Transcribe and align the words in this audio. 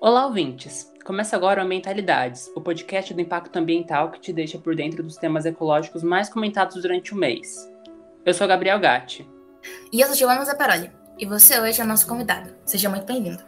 Olá, 0.00 0.26
ouvintes! 0.26 0.92
Começa 1.04 1.34
agora 1.34 1.60
o 1.60 1.64
Ambientalidades, 1.64 2.48
o 2.54 2.60
podcast 2.60 3.12
do 3.12 3.20
impacto 3.20 3.56
ambiental 3.56 4.12
que 4.12 4.20
te 4.20 4.32
deixa 4.32 4.56
por 4.56 4.76
dentro 4.76 5.02
dos 5.02 5.16
temas 5.16 5.44
ecológicos 5.44 6.04
mais 6.04 6.28
comentados 6.28 6.80
durante 6.80 7.12
o 7.12 7.16
mês. 7.16 7.68
Eu 8.24 8.32
sou 8.32 8.46
Gabriel 8.46 8.78
Gatti. 8.78 9.28
E 9.92 10.00
eu 10.00 10.06
sou 10.06 10.14
Giovanna 10.14 10.44
Zaparoli. 10.44 10.92
E 11.18 11.26
você 11.26 11.58
hoje 11.58 11.80
é 11.80 11.84
nosso 11.84 12.06
convidado. 12.06 12.54
Seja 12.64 12.88
muito 12.88 13.06
bem-vindo. 13.06 13.42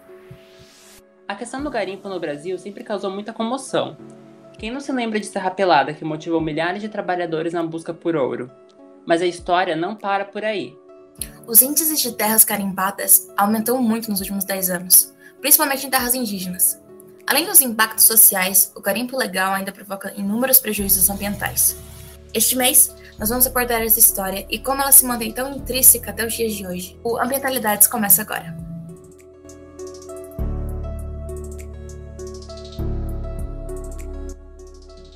A 1.28 1.36
questão 1.36 1.62
do 1.62 1.70
garimpo 1.70 2.08
no 2.08 2.18
Brasil 2.18 2.58
sempre 2.58 2.82
causou 2.82 3.12
muita 3.12 3.32
comoção. 3.32 3.96
Quem 4.58 4.72
não 4.72 4.80
se 4.80 4.90
lembra 4.90 5.20
de 5.20 5.26
Serra 5.26 5.52
Pelada, 5.52 5.94
que 5.94 6.04
motivou 6.04 6.40
milhares 6.40 6.82
de 6.82 6.88
trabalhadores 6.88 7.52
na 7.52 7.62
busca 7.62 7.94
por 7.94 8.16
ouro? 8.16 8.50
Mas 9.06 9.22
a 9.22 9.26
história 9.26 9.76
não 9.76 9.94
para 9.94 10.24
por 10.24 10.44
aí. 10.44 10.76
Os 11.46 11.62
índices 11.62 12.00
de 12.00 12.10
terras 12.10 12.44
carimpadas 12.44 13.28
aumentou 13.36 13.80
muito 13.80 14.10
nos 14.10 14.18
últimos 14.18 14.44
10 14.44 14.70
anos, 14.70 15.14
principalmente 15.40 15.86
em 15.86 15.90
terras 15.90 16.14
indígenas. 16.14 16.80
Além 17.26 17.46
dos 17.46 17.60
impactos 17.60 18.04
sociais, 18.04 18.72
o 18.74 18.80
garimpo 18.80 19.16
legal 19.16 19.54
ainda 19.54 19.72
provoca 19.72 20.12
inúmeros 20.16 20.58
prejuízos 20.58 21.08
ambientais. 21.08 21.76
Este 22.34 22.56
mês, 22.56 22.94
nós 23.18 23.28
vamos 23.28 23.46
abordar 23.46 23.82
essa 23.82 23.98
história 23.98 24.46
e 24.48 24.58
como 24.58 24.82
ela 24.82 24.92
se 24.92 25.04
mantém 25.04 25.32
tão 25.32 25.54
intrínseca 25.54 26.10
até 26.10 26.24
os 26.24 26.32
dias 26.32 26.52
de 26.52 26.66
hoje. 26.66 26.98
O 27.04 27.18
Ambientalidades 27.18 27.86
começa 27.86 28.22
agora. 28.22 28.56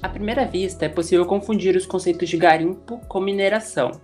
À 0.02 0.08
primeira 0.08 0.44
vista, 0.44 0.84
é 0.84 0.88
possível 0.88 1.24
confundir 1.24 1.74
os 1.76 1.86
conceitos 1.86 2.28
de 2.28 2.36
garimpo 2.36 2.98
com 3.08 3.20
mineração, 3.20 4.00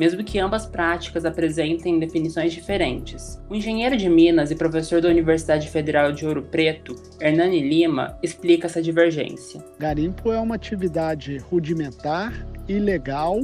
mesmo 0.00 0.24
que 0.24 0.38
ambas 0.38 0.64
práticas 0.64 1.26
apresentem 1.26 1.98
definições 1.98 2.54
diferentes. 2.54 3.38
O 3.50 3.54
engenheiro 3.54 3.98
de 3.98 4.08
Minas 4.08 4.50
e 4.50 4.54
professor 4.54 5.02
da 5.02 5.10
Universidade 5.10 5.68
Federal 5.68 6.10
de 6.10 6.26
Ouro 6.26 6.42
Preto, 6.42 6.94
Hernani 7.20 7.60
Lima, 7.60 8.18
explica 8.22 8.66
essa 8.66 8.80
divergência. 8.80 9.62
Garimpo 9.78 10.32
é 10.32 10.40
uma 10.40 10.54
atividade 10.54 11.36
rudimentar, 11.36 12.46
ilegal, 12.66 13.40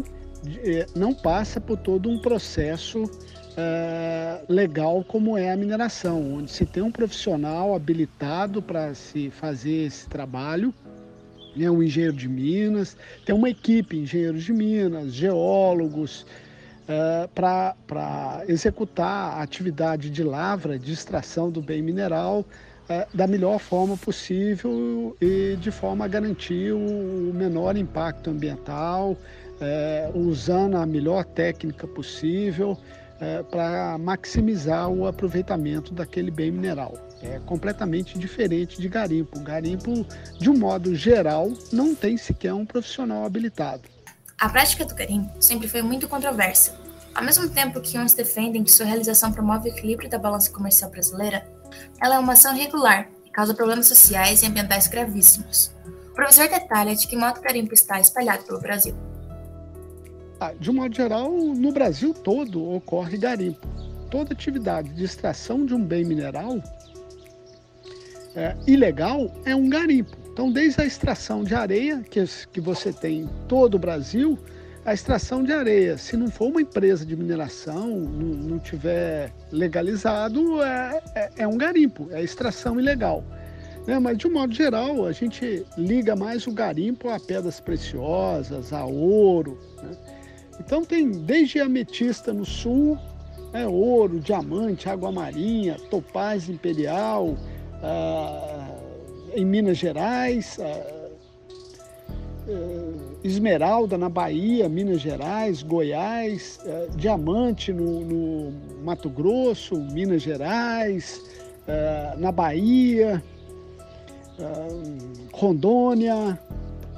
não 0.95 1.13
passa 1.13 1.61
por 1.61 1.77
todo 1.77 2.09
um 2.09 2.19
processo 2.19 3.03
uh, 3.03 4.47
legal 4.49 5.05
como 5.07 5.37
é 5.37 5.53
a 5.53 5.57
mineração, 5.59 6.37
onde 6.37 6.51
se 6.51 6.65
tem 6.65 6.83
um 6.83 6.91
profissional 6.91 7.75
habilitado 7.75 8.63
para 8.63 8.95
se 8.95 9.29
fazer 9.29 9.85
esse 9.85 10.09
trabalho 10.09 10.73
né, 11.57 11.71
um 11.71 11.83
engenheiro 11.83 12.15
de 12.15 12.29
Minas, 12.29 12.97
tem 13.25 13.35
uma 13.35 13.49
equipe, 13.49 13.97
engenheiros 13.97 14.45
de 14.45 14.53
Minas, 14.53 15.15
geólogos, 15.15 16.27
uh, 16.89 17.29
para 17.29 18.45
executar 18.49 19.39
a 19.39 19.43
atividade 19.43 20.11
de 20.11 20.23
lavra, 20.23 20.79
de 20.79 20.93
extração 20.93 21.51
do 21.51 21.61
bem 21.61 21.83
mineral 21.83 22.41
uh, 22.41 23.17
da 23.17 23.27
melhor 23.27 23.59
forma 23.59 23.97
possível 23.97 25.17
e 25.21 25.57
de 25.61 25.71
forma 25.71 26.05
a 26.05 26.09
garantir 26.09 26.73
o 26.73 27.33
menor 27.35 27.77
impacto 27.77 28.31
ambiental, 28.31 29.13
uh, 29.13 30.19
usando 30.19 30.77
a 30.77 30.87
melhor 30.87 31.25
técnica 31.25 31.87
possível 31.87 32.77
para 33.51 33.97
maximizar 33.97 34.91
o 34.91 35.07
aproveitamento 35.07 35.95
daquele 35.95 36.31
bem 36.31 36.51
mineral 36.51 37.07
é 37.23 37.41
completamente 37.47 38.19
diferente 38.19 38.81
de 38.81 38.89
garimpo. 38.89 39.41
Garimpo, 39.41 40.07
de 40.39 40.51
um 40.51 40.59
modo 40.59 40.95
geral, 40.95 41.51
não 41.73 41.95
tem 41.95 42.17
sequer 42.17 42.53
um 42.53 42.67
profissional 42.67 43.25
habilitado. 43.25 43.96
A 44.39 44.51
prática 44.51 44.85
do 44.85 44.95
garimpo 44.95 45.41
sempre 45.41 45.67
foi 45.67 45.81
muito 45.81 46.07
controversa. 46.07 46.79
Ao 47.15 47.25
mesmo 47.25 47.49
tempo 47.49 47.81
que 47.81 47.99
uns 47.99 48.13
defendem 48.13 48.63
que 48.63 48.71
sua 48.71 48.85
realização 48.85 49.33
promove 49.33 49.71
o 49.71 49.73
equilíbrio 49.73 50.11
da 50.11 50.19
balança 50.19 50.51
comercial 50.51 50.91
brasileira, 50.91 51.51
ela 52.03 52.17
é 52.17 52.19
uma 52.19 52.35
ação 52.35 52.55
irregular 52.55 53.09
e 53.25 53.31
causa 53.31 53.55
problemas 53.55 53.87
sociais 53.87 54.43
e 54.43 54.47
ambientais 54.47 54.89
gravíssimos. 54.89 55.75
O 56.11 56.15
professor 56.15 56.49
detalha 56.49 56.95
de 56.95 57.09
que 57.09 57.17
modo 57.17 57.39
o 57.39 57.43
garimpo 57.43 57.73
está 57.73 57.99
espalhado 57.99 58.45
pelo 58.45 58.61
Brasil. 58.61 58.95
Ah, 60.39 60.53
de 60.53 60.71
um 60.71 60.75
modo 60.75 60.95
geral, 60.95 61.31
no 61.31 61.73
Brasil 61.73 62.13
todo 62.13 62.63
ocorre 62.75 63.17
garimpo. 63.17 63.67
Toda 64.11 64.35
atividade 64.35 64.91
de 64.91 65.03
extração 65.03 65.65
de 65.65 65.75
um 65.75 65.83
bem 65.83 66.05
mineral 66.05 66.63
é, 68.35 68.55
ilegal 68.67 69.33
é 69.47 69.57
um 69.57 69.67
garimpo. 69.71 70.26
Então, 70.37 70.53
desde 70.53 70.83
a 70.83 70.85
extração 70.85 71.43
de 71.43 71.55
areia, 71.55 72.05
que, 72.11 72.23
que 72.53 72.61
você 72.61 72.93
tem 72.93 73.21
em 73.21 73.29
todo 73.49 73.77
o 73.77 73.79
Brasil, 73.79 74.39
a 74.85 74.93
extração 74.93 75.43
de 75.43 75.51
areia, 75.51 75.97
se 75.97 76.15
não 76.15 76.31
for 76.31 76.51
uma 76.51 76.61
empresa 76.61 77.07
de 77.07 77.17
mineração, 77.17 77.89
não, 77.89 78.35
não 78.51 78.59
tiver 78.59 79.33
legalizado, 79.51 80.63
é, 80.63 81.03
é, 81.15 81.31
é, 81.39 81.49
um 81.49 81.57
garimpo, 81.57 82.09
é 82.11 82.23
extração 82.23 82.79
ilegal. 82.79 83.25
Né? 83.87 83.99
Mas, 83.99 84.19
de 84.19 84.27
um 84.27 84.35
modo 84.35 84.53
geral, 84.53 85.07
a 85.07 85.13
gente 85.13 85.65
liga 85.79 86.15
mais 86.15 86.47
o 86.47 86.53
garimpo 86.53 87.09
a 87.09 87.19
pedras 87.19 87.59
preciosas, 87.59 88.75
a 88.75 88.85
ouro. 88.85 89.59
Né? 89.83 89.97
Então, 90.61 90.85
tem 90.85 91.13
desde 91.13 91.61
ametista 91.61 92.31
no 92.35 92.45
sul, 92.45 92.99
é, 93.55 93.67
ouro, 93.67 94.21
diamante, 94.21 94.87
água 94.87 95.11
marinha, 95.11 95.79
topaz 95.89 96.47
imperial, 96.47 97.39
ah, 97.83 98.36
em 99.37 99.45
Minas 99.45 99.77
Gerais, 99.77 100.59
ah, 100.61 101.07
Esmeralda 103.23 103.99
na 103.99 104.09
Bahia, 104.09 104.69
Minas 104.69 105.01
Gerais, 105.01 105.63
Goiás, 105.63 106.61
Diamante 106.95 107.73
no, 107.73 108.01
no, 108.01 108.53
Mato 108.85 109.11
Grosso, 109.11 109.77
Minas 109.93 110.23
Gerais, 110.23 111.21
na 112.19 112.31
Bahia, 112.31 113.21
Rondônia, 115.33 116.39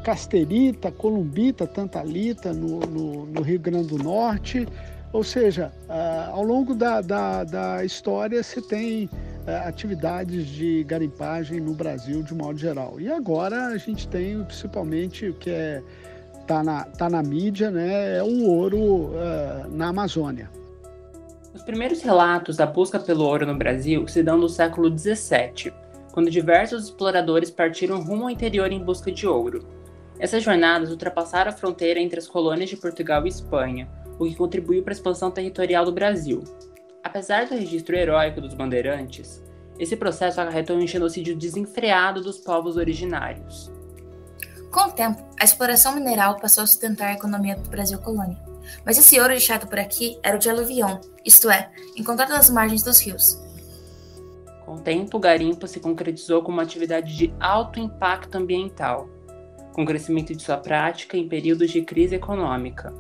Casterita, 0.05 0.93
Columbita, 0.93 1.67
Tantalita 1.67 2.53
no, 2.53 2.81
no, 2.81 3.27
no 3.27 3.41
Rio 3.41 3.61
Grande 3.61 3.89
do 3.89 4.03
Norte. 4.03 4.69
Ou 5.15 5.25
seja, 5.25 5.73
ao 6.31 6.43
longo 6.43 6.75
da, 6.75 7.01
da, 7.01 7.45
da 7.45 7.85
história 7.85 8.43
se 8.43 8.61
tem 8.61 9.09
atividades 9.57 10.47
de 10.47 10.85
garimpagem 10.85 11.61
no 11.61 11.75
Brasil 11.75 12.23
de 12.23 12.35
modo 12.35 12.59
geral. 12.59 13.01
E 13.01 13.11
agora 13.11 13.69
a 13.69 13.77
gente 13.77 14.07
tem 14.09 14.43
principalmente 14.45 15.29
o 15.29 15.35
que 15.35 15.51
é 15.51 15.83
tá 16.47 16.65
na, 16.65 16.85
tá 16.85 17.11
na 17.11 17.23
mídia, 17.23 17.71
né, 17.71 18.17
é 18.17 18.23
o 18.23 18.49
ouro 18.49 18.79
uh, 18.79 19.69
na 19.71 19.89
Amazônia. 19.89 20.51
Os 21.55 21.63
primeiros 21.63 22.01
relatos 22.01 22.57
da 22.57 22.65
busca 22.65 22.99
pelo 22.99 23.25
ouro 23.25 23.47
no 23.47 23.55
Brasil 23.55 24.09
se 24.09 24.23
dão 24.23 24.39
no 24.39 24.49
século 24.49 24.97
XVII, 24.97 25.73
quando 26.11 26.31
diversos 26.31 26.85
exploradores 26.85 27.51
partiram 27.51 28.03
rumo 28.03 28.25
ao 28.25 28.31
interior 28.31 28.73
em 28.73 28.83
busca 28.83 29.13
de 29.13 29.27
ouro. 29.27 29.67
Essas 30.19 30.43
jornadas 30.43 30.91
ultrapassaram 30.91 31.51
a 31.51 31.55
fronteira 31.55 32.01
entre 32.01 32.19
as 32.19 32.27
colônias 32.27 32.71
de 32.71 32.77
Portugal 32.77 33.25
e 33.27 33.29
Espanha, 33.29 33.89
o 34.19 34.25
que 34.25 34.35
contribuiu 34.35 34.83
para 34.83 34.93
a 34.93 34.97
expansão 34.97 35.31
territorial 35.31 35.85
do 35.85 35.93
Brasil. 35.93 36.43
Apesar 37.09 37.47
do 37.47 37.55
registro 37.55 37.97
heróico 37.97 38.39
dos 38.39 38.53
bandeirantes, 38.53 39.43
esse 39.79 39.97
processo 39.97 40.43
acarretou 40.43 40.77
um 40.77 40.87
genocídio 40.87 41.35
desenfreado 41.35 42.21
dos 42.21 42.37
povos 42.37 42.77
originários. 42.77 43.73
Com 44.71 44.81
o 44.81 44.93
tempo, 44.93 45.27
a 45.41 45.43
exploração 45.43 45.95
mineral 45.95 46.37
passou 46.39 46.65
a 46.65 46.67
sustentar 46.67 47.09
a 47.09 47.15
economia 47.15 47.57
do 47.57 47.71
Brasil 47.71 47.99
colônia. 47.99 48.37
Mas 48.85 48.99
esse 48.99 49.19
ouro 49.19 49.31
deixado 49.31 49.67
por 49.67 49.79
aqui 49.79 50.19
era 50.23 50.37
o 50.37 50.39
de 50.39 50.51
aluvião, 50.51 51.01
isto 51.25 51.51
é, 51.51 51.71
encontrado 51.97 52.29
nas 52.29 52.51
margens 52.51 52.83
dos 52.83 53.01
rios. 53.01 53.43
Com 54.67 54.75
o 54.75 54.81
tempo, 54.81 55.17
o 55.17 55.21
garimpo 55.21 55.67
se 55.67 55.81
concretizou 55.81 56.43
como 56.43 56.59
uma 56.59 56.63
atividade 56.63 57.17
de 57.17 57.33
alto 57.41 57.81
impacto 57.81 58.37
ambiental, 58.37 59.09
com 59.73 59.83
o 59.83 59.87
crescimento 59.87 60.35
de 60.37 60.43
sua 60.43 60.59
prática 60.59 61.17
em 61.17 61.27
períodos 61.27 61.71
de 61.71 61.81
crise 61.81 62.17
econômica. 62.17 62.93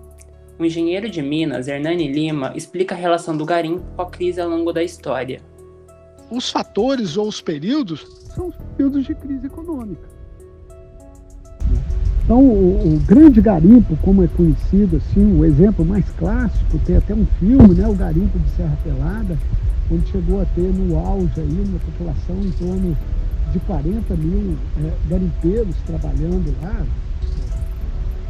O 0.58 0.64
engenheiro 0.64 1.08
de 1.08 1.22
Minas, 1.22 1.68
Hernani 1.68 2.08
Lima, 2.08 2.52
explica 2.56 2.94
a 2.94 2.98
relação 2.98 3.36
do 3.36 3.44
garimpo 3.44 3.84
com 3.94 4.02
a 4.02 4.10
crise 4.10 4.40
ao 4.40 4.48
longo 4.48 4.72
da 4.72 4.82
história. 4.82 5.40
Os 6.30 6.50
fatores 6.50 7.16
ou 7.16 7.28
os 7.28 7.40
períodos 7.40 8.04
são 8.34 8.48
os 8.48 8.56
períodos 8.76 9.04
de 9.06 9.14
crise 9.14 9.46
econômica. 9.46 10.08
Então, 12.24 12.40
o, 12.40 12.94
o, 12.94 12.98
grande 13.06 13.40
garimpo, 13.40 13.96
como 14.02 14.24
é 14.24 14.28
conhecido, 14.28 14.96
assim, 14.96 15.38
o 15.38 15.44
exemplo 15.44 15.84
mais 15.84 16.04
clássico, 16.18 16.78
tem 16.84 16.96
até 16.96 17.14
um 17.14 17.24
filme, 17.38 17.74
né, 17.74 17.88
o 17.88 17.94
garimpo 17.94 18.38
de 18.38 18.50
Serra 18.50 18.76
Pelada, 18.82 19.38
onde 19.90 20.10
chegou 20.10 20.42
a 20.42 20.44
ter 20.44 20.60
no 20.74 20.98
auge 20.98 21.40
aí, 21.40 21.64
uma 21.66 21.78
população 21.78 22.36
em 22.40 22.50
torno 22.50 22.96
de 23.52 23.58
40 23.60 24.14
mil 24.16 24.56
é, 24.84 24.92
garimpeiros 25.08 25.76
trabalhando 25.86 26.54
lá. 26.60 26.84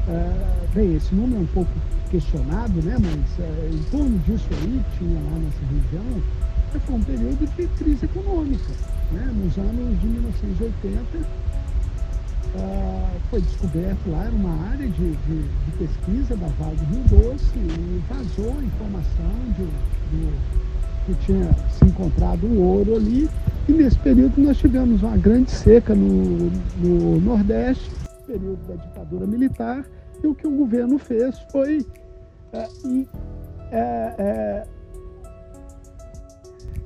É, 0.08 0.68
bem, 0.74 0.96
esse 0.96 1.14
número 1.14 1.40
é 1.40 1.42
um 1.42 1.46
pouco 1.46 1.70
questionado, 2.10 2.82
né? 2.82 2.96
Mas 2.98 3.44
é, 3.44 3.70
em 3.70 3.82
torno 3.90 4.18
disso 4.20 4.46
aí, 4.52 4.82
tinha 4.96 5.20
lá 5.20 5.38
nessa 5.38 5.60
região, 5.70 6.22
foi 6.86 6.94
um 6.94 7.02
período 7.02 7.46
de 7.56 7.66
crise 7.76 8.04
econômica. 8.04 8.72
Né? 9.12 9.30
Nos 9.34 9.56
anos 9.58 10.00
de 10.00 10.06
1980, 10.06 11.18
ah, 12.56 13.10
foi 13.30 13.42
descoberto 13.42 14.10
lá, 14.10 14.24
era 14.24 14.34
uma 14.34 14.70
área 14.70 14.88
de, 14.88 15.12
de, 15.12 15.42
de, 15.42 15.70
pesquisa 15.78 16.36
da 16.36 16.46
Vale 16.58 16.76
do 16.76 16.84
Rio 16.84 17.32
Doce 17.32 17.58
e 17.58 18.02
vazou 18.08 18.56
a 18.58 18.62
informação 18.62 19.30
de, 19.56 19.66
de, 20.10 20.32
que 21.06 21.26
tinha 21.26 21.50
se 21.78 21.84
encontrado 21.84 22.46
um 22.46 22.58
ouro 22.60 22.96
ali 22.96 23.28
E 23.68 23.72
nesse 23.72 23.98
período 23.98 24.40
nós 24.40 24.56
tivemos 24.56 25.02
uma 25.02 25.16
grande 25.16 25.50
seca 25.50 25.94
no, 25.94 26.50
no 26.78 27.20
Nordeste, 27.20 27.90
período 28.26 28.58
da 28.68 28.74
ditadura 28.74 29.26
militar, 29.26 29.84
e 30.22 30.26
o 30.26 30.34
que 30.34 30.46
o 30.46 30.50
governo 30.50 30.98
fez 30.98 31.38
foi 31.50 31.86
é, 32.52 32.68
é, 33.70 34.14
é, 34.18 34.66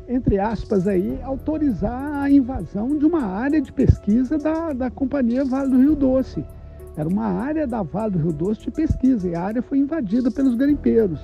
entre 0.09 0.39
aspas, 0.39 0.87
aí, 0.89 1.19
autorizar 1.23 2.23
a 2.23 2.31
invasão 2.31 2.97
de 2.99 3.07
uma 3.07 3.25
área 3.25 3.61
de 3.61 3.73
pesquisa 3.73 4.37
da, 4.37 4.73
da 4.73 4.91
Companhia 4.91 5.45
Vale 5.45 5.71
do 5.71 5.79
Rio 5.79 5.95
Doce. 5.95 6.45
Era 6.97 7.09
uma 7.09 7.27
área 7.27 7.67
da 7.67 7.83
Vale 7.83 8.13
do 8.13 8.19
Rio 8.19 8.33
Doce 8.33 8.63
de 8.63 8.71
pesquisa 8.71 9.29
e 9.29 9.35
a 9.35 9.43
área 9.43 9.63
foi 9.63 9.79
invadida 9.79 10.31
pelos 10.31 10.55
garimpeiros. 10.55 11.21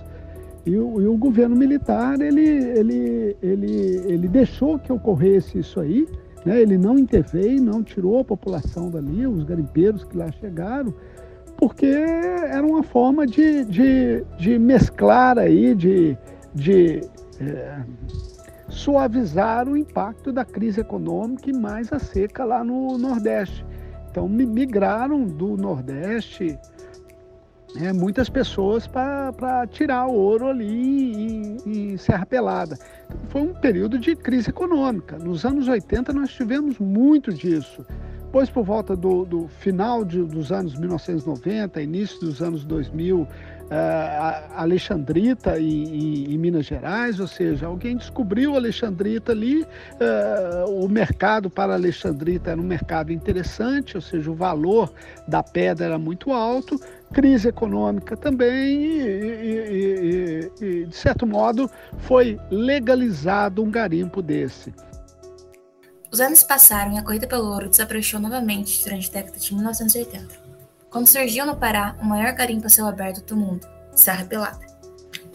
E 0.65 0.77
o, 0.77 1.01
e 1.01 1.07
o 1.07 1.17
governo 1.17 1.57
militar 1.57 2.21
ele, 2.21 2.47
ele, 2.47 3.37
ele, 3.43 4.03
ele 4.07 4.29
deixou 4.29 4.79
que 4.79 4.93
ocorresse 4.93 5.59
isso 5.59 5.81
aí, 5.81 6.07
né? 6.45 6.61
ele 6.61 6.79
não 6.79 6.99
interveio, 6.99 7.63
não 7.63 7.83
tirou 7.83 8.21
a 8.21 8.25
população 8.25 8.91
dali, 8.91 9.27
os 9.27 9.45
garimpeiros 9.45 10.05
que 10.05 10.17
lá 10.17 10.31
chegaram, 10.33 10.95
porque 11.59 11.87
era 11.87 12.65
uma 12.65 12.85
forma 12.85 13.27
de, 13.27 13.65
de, 13.65 14.25
de 14.39 14.59
mesclar 14.59 15.37
aí, 15.39 15.75
de, 15.75 16.17
de 16.55 17.01
é, 17.41 17.81
suavizar 18.69 19.69
o 19.69 19.77
impacto 19.77 20.33
da 20.33 20.45
crise 20.45 20.81
econômica 20.81 21.51
e 21.51 21.53
mais 21.53 21.93
a 21.93 21.99
seca 21.99 22.45
lá 22.45 22.63
no 22.63 22.97
Nordeste. 22.97 23.67
Então 24.09 24.29
migraram 24.29 25.25
do 25.25 25.57
Nordeste 25.57 26.57
é, 27.77 27.93
muitas 27.93 28.29
pessoas 28.29 28.87
para 28.87 29.67
tirar 29.67 30.07
o 30.07 30.15
ouro 30.15 30.47
ali 30.47 31.13
em, 31.13 31.57
em 31.67 31.97
Serra 31.97 32.25
Pelada. 32.25 32.79
Então, 33.07 33.19
foi 33.29 33.43
um 33.43 33.53
período 33.53 33.99
de 33.99 34.15
crise 34.15 34.51
econômica. 34.51 35.19
Nos 35.19 35.45
anos 35.45 35.67
80 35.67 36.13
nós 36.13 36.31
tivemos 36.31 36.79
muito 36.79 37.33
disso. 37.33 37.85
Depois, 38.29 38.51
por 38.51 38.63
volta 38.63 38.95
do, 38.95 39.25
do 39.25 39.49
final 39.49 40.05
de, 40.05 40.23
dos 40.23 40.53
anos 40.53 40.79
1990, 40.79 41.81
início 41.81 42.21
dos 42.21 42.43
anos 42.43 42.63
2000, 42.63 43.23
uh, 43.23 43.29
eh, 43.71 44.43
Alexandrita 44.55 45.59
em, 45.59 46.35
em, 46.35 46.37
Minas 46.37 46.67
Gerais, 46.67 47.21
ou 47.21 47.27
seja, 47.27 47.65
alguém 47.65 47.97
descobriu 47.97 48.55
Alexandrita 48.55 49.33
ali, 49.33 49.63
uh, 49.63 50.69
o 50.69 50.87
mercado 50.91 51.49
para 51.49 51.73
Alexandrita 51.73 52.51
era 52.51 52.61
um 52.61 52.65
mercado 52.65 53.11
interessante, 53.15 53.97
ou 53.97 54.03
seja, 54.03 54.31
o 54.31 54.35
valor 54.35 54.93
da 55.27 55.43
pedra 55.43 55.87
era 55.87 55.99
muito 55.99 56.31
alto, 56.31 56.79
crise 57.15 57.49
econômica 57.49 58.15
também, 58.15 58.83
e, 58.83 59.01
e, 59.41 60.51
e, 60.61 60.65
e 60.67 60.85
de 60.85 60.95
certo 60.95 61.27
modo 61.27 61.71
foi 61.97 62.39
legalizado 62.51 63.63
um 63.63 63.71
garimpo 63.71 64.21
desse. 64.21 64.71
Os 66.11 66.21
anos 66.21 66.43
passaram 66.43 66.95
e 66.95 66.99
a 66.99 67.03
corrida 67.03 67.27
pelo 67.27 67.53
ouro 67.53 67.69
desabrochou 67.69 68.19
novamente 68.19 68.83
durante 68.83 69.11
a 69.11 69.13
década 69.13 69.39
de 69.39 69.55
1980, 69.55 70.35
quando 70.89 71.07
surgiu 71.07 71.45
no 71.45 71.57
Pará 71.57 71.97
o 72.01 72.05
maior 72.05 72.33
garimpo 72.33 72.67
a 72.67 72.71
céu 72.71 72.87
aberto 72.87 73.23
do 73.23 73.37
mundo, 73.37 73.69
Serra 73.95 74.25
Pelada. 74.25 74.67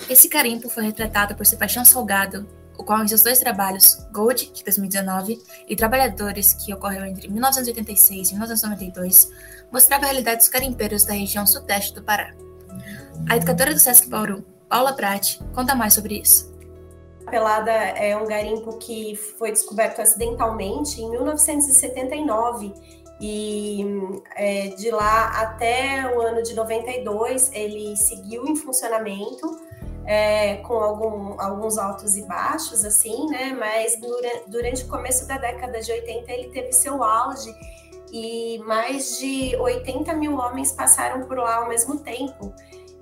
Esse 0.09 0.27
garimpo 0.27 0.67
foi 0.69 0.83
retratado 0.83 1.35
por 1.35 1.45
Sebastião 1.45 1.85
Salgado, 1.85 2.49
o 2.75 2.83
qual 2.83 3.03
em 3.03 3.07
seus 3.07 3.21
dois 3.21 3.39
trabalhos, 3.39 3.97
Gold, 4.11 4.51
de 4.51 4.63
2019, 4.63 5.39
e 5.67 5.75
Trabalhadores, 5.75 6.53
que 6.53 6.73
ocorreu 6.73 7.05
entre 7.05 7.27
1986 7.27 8.29
e 8.29 8.33
1992, 8.33 9.31
mostrava 9.71 10.05
a 10.05 10.07
realidade 10.07 10.37
dos 10.37 10.49
garimpeiros 10.49 11.05
da 11.05 11.13
região 11.13 11.45
sudeste 11.45 11.93
do 11.93 12.01
Pará. 12.01 12.33
A 13.29 13.37
educadora 13.37 13.73
do 13.73 13.79
Sesc 13.79 14.09
Bauru, 14.09 14.43
Paula 14.67 14.93
Prati, 14.93 15.39
conta 15.53 15.75
mais 15.75 15.93
sobre 15.93 16.19
isso. 16.19 16.52
Pelada 17.33 17.71
é 17.71 18.15
um 18.15 18.27
garimpo 18.27 18.77
que 18.77 19.15
foi 19.15 19.51
descoberto 19.51 19.99
acidentalmente 19.99 21.01
em 21.01 21.09
1979 21.09 22.71
e 23.19 23.83
é, 24.35 24.67
de 24.67 24.91
lá 24.91 25.29
até 25.41 26.15
o 26.15 26.21
ano 26.21 26.43
de 26.43 26.53
92 26.53 27.51
ele 27.51 27.97
seguiu 27.97 28.45
em 28.45 28.55
funcionamento 28.55 29.49
é, 30.05 30.57
com 30.57 30.75
algum, 30.75 31.41
alguns 31.41 31.79
altos 31.79 32.15
e 32.17 32.21
baixos 32.27 32.85
assim, 32.85 33.25
né? 33.25 33.51
Mas 33.57 33.99
durante, 33.99 34.43
durante 34.47 34.83
o 34.83 34.87
começo 34.87 35.27
da 35.27 35.39
década 35.39 35.81
de 35.81 35.91
80 35.91 36.31
ele 36.31 36.49
teve 36.49 36.71
seu 36.71 37.03
auge 37.03 37.51
e 38.11 38.59
mais 38.59 39.17
de 39.17 39.55
80 39.55 40.13
mil 40.13 40.37
homens 40.37 40.71
passaram 40.71 41.25
por 41.25 41.39
lá 41.39 41.55
ao 41.55 41.67
mesmo 41.67 41.97
tempo. 41.97 42.53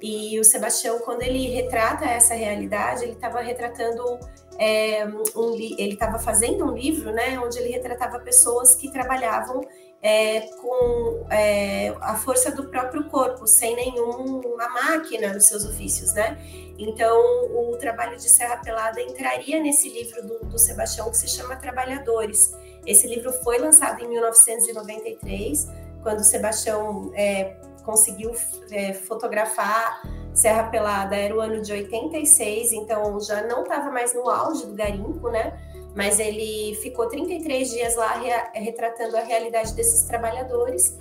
E 0.01 0.39
o 0.39 0.43
Sebastião, 0.43 0.99
quando 0.99 1.21
ele 1.21 1.47
retrata 1.49 2.05
essa 2.05 2.33
realidade, 2.33 3.03
ele 3.03 3.13
estava 3.13 3.39
retratando 3.41 4.19
é, 4.57 5.05
um, 5.35 5.53
ele 5.53 5.93
estava 5.93 6.17
fazendo 6.17 6.65
um 6.65 6.75
livro, 6.75 7.11
né, 7.11 7.39
onde 7.39 7.59
ele 7.59 7.69
retratava 7.69 8.19
pessoas 8.19 8.75
que 8.75 8.91
trabalhavam 8.91 9.61
é, 10.01 10.41
com 10.61 11.25
é, 11.29 11.89
a 12.01 12.15
força 12.15 12.51
do 12.51 12.67
próprio 12.67 13.03
corpo, 13.05 13.45
sem 13.45 13.75
nenhuma 13.75 14.69
máquina 14.69 15.31
nos 15.33 15.45
seus 15.45 15.63
ofícios, 15.63 16.13
né? 16.13 16.37
Então, 16.77 17.15
o 17.53 17.77
trabalho 17.77 18.17
de 18.17 18.27
Serra 18.27 18.57
Pelada 18.57 18.99
entraria 18.99 19.61
nesse 19.61 19.89
livro 19.89 20.25
do, 20.25 20.39
do 20.47 20.57
Sebastião 20.57 21.11
que 21.11 21.17
se 21.17 21.27
chama 21.27 21.55
Trabalhadores. 21.55 22.57
Esse 22.85 23.07
livro 23.07 23.31
foi 23.43 23.59
lançado 23.59 24.03
em 24.03 24.07
1993, 24.09 25.67
quando 26.01 26.21
o 26.21 26.23
Sebastião 26.23 27.11
é, 27.13 27.55
conseguiu 27.81 28.31
é, 28.71 28.93
fotografar 28.93 30.01
Serra 30.33 30.63
Pelada, 30.63 31.15
era 31.15 31.35
o 31.35 31.41
ano 31.41 31.61
de 31.61 31.71
86, 31.71 32.71
então 32.73 33.19
já 33.19 33.43
não 33.43 33.63
estava 33.63 33.91
mais 33.91 34.13
no 34.13 34.29
auge 34.29 34.65
do 34.65 34.73
garimpo, 34.73 35.29
né? 35.29 35.59
Mas 35.95 36.19
ele 36.19 36.75
ficou 36.81 37.07
33 37.09 37.69
dias 37.69 37.95
lá 37.97 38.21
retratando 38.53 39.17
a 39.17 39.21
realidade 39.21 39.73
desses 39.73 40.03
trabalhadores. 40.03 40.97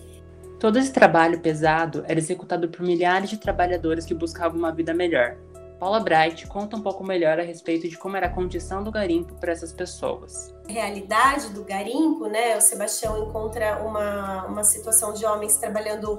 Todo 0.59 0.79
esse 0.79 0.93
trabalho 0.93 1.41
pesado 1.41 2.05
era 2.09 2.19
executado 2.19 2.69
por 2.69 2.82
milhares 2.82 3.31
de 3.31 3.38
trabalhadores 3.38 4.05
que 4.05 4.15
buscavam 4.15 4.59
uma 4.59 4.73
vida 4.73 4.93
melhor. 4.93 5.37
Paula 5.79 6.00
Bright 6.00 6.47
conta 6.47 6.77
um 6.77 6.82
pouco 6.82 7.03
melhor 7.03 7.41
a 7.41 7.43
respeito 7.43 7.88
de 7.88 7.97
como 7.97 8.15
era 8.15 8.27
a 8.27 8.31
condição 8.31 8.85
do 8.85 8.91
garimpo 8.91 9.32
para 9.37 9.53
essas 9.53 9.73
pessoas. 9.73 10.55
A 10.69 10.73
realidade 10.73 11.49
do 11.50 11.65
garimpo, 11.65 12.27
né? 12.27 12.55
O 12.59 12.61
Sebastião 12.61 13.17
encontra 13.25 13.82
uma, 13.82 14.44
uma 14.44 14.62
situação 14.62 15.15
de 15.15 15.25
homens 15.25 15.56
trabalhando 15.56 16.19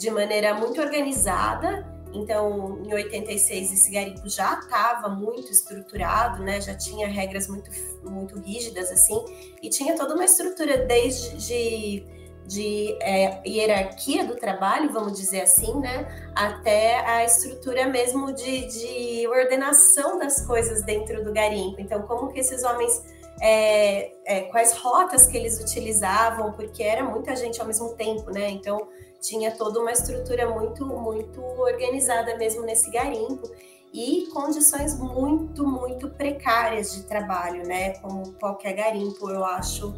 de 0.00 0.10
maneira 0.10 0.54
muito 0.54 0.80
organizada. 0.80 1.86
Então, 2.12 2.82
em 2.84 2.92
86, 2.92 3.72
esse 3.72 3.92
garimpo 3.92 4.28
já 4.28 4.58
estava 4.58 5.10
muito 5.10 5.52
estruturado, 5.52 6.42
né? 6.42 6.60
Já 6.60 6.74
tinha 6.74 7.06
regras 7.06 7.46
muito, 7.46 7.70
muito 8.02 8.40
rígidas, 8.40 8.90
assim, 8.90 9.22
e 9.62 9.68
tinha 9.68 9.94
toda 9.94 10.14
uma 10.14 10.24
estrutura 10.24 10.78
desde 10.86 11.36
de, 11.36 12.04
de 12.46 12.96
é, 13.00 13.42
hierarquia 13.46 14.24
do 14.24 14.36
trabalho, 14.36 14.90
vamos 14.90 15.18
dizer 15.18 15.42
assim, 15.42 15.78
né? 15.78 16.08
Até 16.34 16.98
a 17.06 17.24
estrutura 17.24 17.86
mesmo 17.86 18.32
de, 18.32 18.66
de 18.66 19.28
ordenação 19.28 20.18
das 20.18 20.44
coisas 20.44 20.82
dentro 20.82 21.22
do 21.22 21.32
garimpo. 21.32 21.78
Então, 21.78 22.02
como 22.02 22.32
que 22.32 22.40
esses 22.40 22.64
homens 22.64 23.04
é, 23.40 24.12
é, 24.24 24.40
quais 24.50 24.72
rotas 24.72 25.26
que 25.26 25.36
eles 25.36 25.60
utilizavam, 25.60 26.52
porque 26.52 26.82
era 26.82 27.04
muita 27.04 27.36
gente 27.36 27.60
ao 27.60 27.66
mesmo 27.66 27.94
tempo, 27.94 28.30
né? 28.32 28.50
Então 28.50 28.88
tinha 29.20 29.50
toda 29.50 29.80
uma 29.80 29.92
estrutura 29.92 30.48
muito, 30.48 30.84
muito 30.86 31.40
organizada 31.42 32.36
mesmo 32.36 32.62
nesse 32.62 32.90
garimpo 32.90 33.50
e 33.92 34.28
condições 34.32 34.98
muito, 34.98 35.66
muito 35.66 36.08
precárias 36.10 36.94
de 36.94 37.02
trabalho, 37.04 37.66
né? 37.66 37.94
Como 37.98 38.32
qualquer 38.34 38.72
garimpo, 38.74 39.28
eu 39.30 39.44
acho 39.44 39.94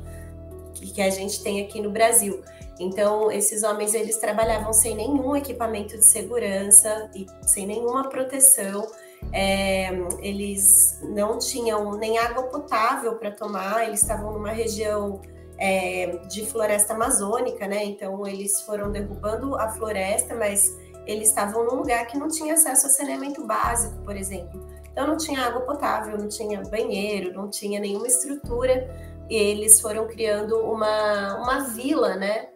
que, 0.75 0.93
que 0.93 1.03
a 1.03 1.11
gente 1.11 1.43
tem 1.43 1.63
aqui 1.65 1.81
no 1.81 1.91
Brasil. 1.91 2.43
Então, 2.81 3.31
esses 3.31 3.63
homens 3.63 3.95
eles 3.95 4.17
trabalhavam 4.17 4.73
sem 4.73 4.97
nenhum 4.97 5.37
equipamento 5.37 5.97
de 5.97 6.05
segurança 6.05 7.11
e 7.15 7.27
sem 7.47 7.67
nenhuma 7.67 8.09
proteção. 8.09 8.87
É, 9.33 9.91
eles 10.21 10.99
não 11.03 11.39
tinham 11.39 11.93
nem 11.93 12.19
água 12.19 12.45
potável 12.45 13.15
para 13.17 13.31
tomar, 13.31 13.87
eles 13.87 14.01
estavam 14.01 14.33
numa 14.33 14.51
região 14.51 15.21
é, 15.63 16.19
de 16.27 16.45
floresta 16.45 16.93
amazônica, 16.93 17.69
né? 17.69 17.85
Então 17.85 18.27
eles 18.27 18.63
foram 18.63 18.91
derrubando 18.91 19.55
a 19.55 19.69
floresta, 19.69 20.35
mas 20.35 20.77
eles 21.07 21.29
estavam 21.29 21.65
num 21.65 21.77
lugar 21.77 22.05
que 22.09 22.19
não 22.19 22.27
tinha 22.27 22.55
acesso 22.55 22.89
a 22.89 22.91
saneamento 22.91 23.47
básico, 23.47 23.97
por 24.03 24.17
exemplo. 24.17 24.61
Então 24.91 25.07
não 25.07 25.17
tinha 25.17 25.41
água 25.41 25.61
potável, 25.61 26.19
não 26.19 26.27
tinha 26.27 26.61
banheiro, 26.63 27.33
não 27.33 27.49
tinha 27.49 27.79
nenhuma 27.79 28.09
estrutura. 28.09 28.91
E 29.31 29.37
eles 29.37 29.81
foram 29.81 30.09
criando 30.09 30.59
uma, 30.59 31.37
uma 31.37 31.61
vila, 31.61 32.17
né? 32.17 32.49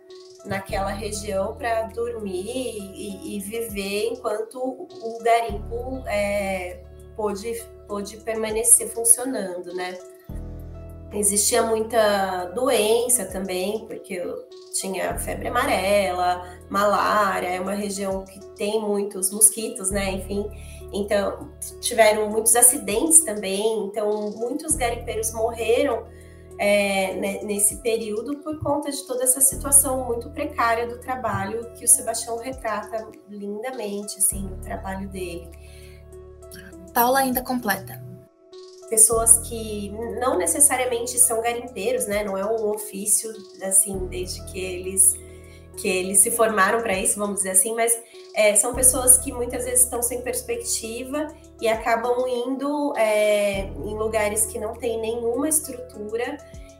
Naquela 0.45 0.91
região 0.91 1.55
para 1.55 1.83
dormir 1.83 2.45
e, 2.49 3.37
e, 3.37 3.41
viver 3.41 4.09
enquanto 4.09 4.59
o 4.59 5.19
garimpo 5.23 6.03
é, 6.09 6.83
pôde, 7.15 7.53
pôde 7.87 8.17
permanecer 8.19 8.89
funcionando, 8.89 9.73
né? 9.75 9.97
Existia 11.13 11.63
muita 11.63 12.47
doença 12.47 13.25
também, 13.27 13.87
porque 13.87 14.23
tinha 14.79 15.17
febre 15.19 15.49
amarela, 15.49 16.43
malária, 16.69 17.49
é 17.49 17.61
uma 17.61 17.75
região 17.75 18.25
que 18.25 18.39
tem 18.57 18.81
muitos 18.81 19.31
mosquitos, 19.31 19.91
né? 19.91 20.13
Enfim, 20.13 20.45
então 20.93 21.51
tiveram 21.81 22.29
muitos 22.29 22.55
acidentes 22.55 23.21
também, 23.21 23.87
então 23.87 24.31
muitos 24.33 24.77
garimpeiros 24.77 25.33
morreram 25.33 26.05
é, 26.59 27.15
né, 27.15 27.41
nesse 27.43 27.77
período 27.83 28.39
por 28.39 28.59
conta 28.61 28.91
de 28.91 29.07
toda 29.07 29.25
essa 29.25 29.41
situação 29.41 30.07
muito 30.07 30.31
precária 30.31 30.87
do 30.87 30.99
trabalho 30.99 31.73
que 31.75 31.85
o 31.85 31.89
Sebastião 31.89 32.39
retrata 32.39 33.07
lindamente, 33.29 34.19
assim, 34.19 34.47
o 34.47 34.57
trabalho 34.63 35.09
dele. 35.09 35.51
Paula 36.95 37.21
ainda 37.21 37.43
completa. 37.43 38.06
Pessoas 38.89 39.39
que 39.39 39.91
não 40.21 40.39
necessariamente 40.39 41.19
são 41.19 41.41
garimpeiros, 41.41 42.07
né? 42.07 42.23
Não 42.23 42.39
é 42.39 42.45
um 42.45 42.71
ofício, 42.71 43.33
assim, 43.63 44.07
desde 44.07 44.45
que 44.47 44.59
eles 44.59 45.15
que 45.77 45.89
eles 45.89 46.21
se 46.21 46.31
formaram 46.31 46.81
para 46.81 46.99
isso, 46.99 47.19
vamos 47.19 47.37
dizer 47.37 47.51
assim, 47.51 47.75
mas 47.75 47.93
é, 48.35 48.55
são 48.55 48.75
pessoas 48.75 49.19
que 49.19 49.31
muitas 49.31 49.65
vezes 49.65 49.85
estão 49.85 50.03
sem 50.03 50.23
perspectiva 50.23 51.29
e 51.61 51.69
acabam 51.69 52.27
indo 52.27 52.95
é, 52.97 53.67
em 53.67 53.95
lugares 53.95 54.47
que 54.47 54.59
não 54.59 54.75
tem 54.75 54.99
nenhuma 54.99 55.49
estrutura 55.49 56.39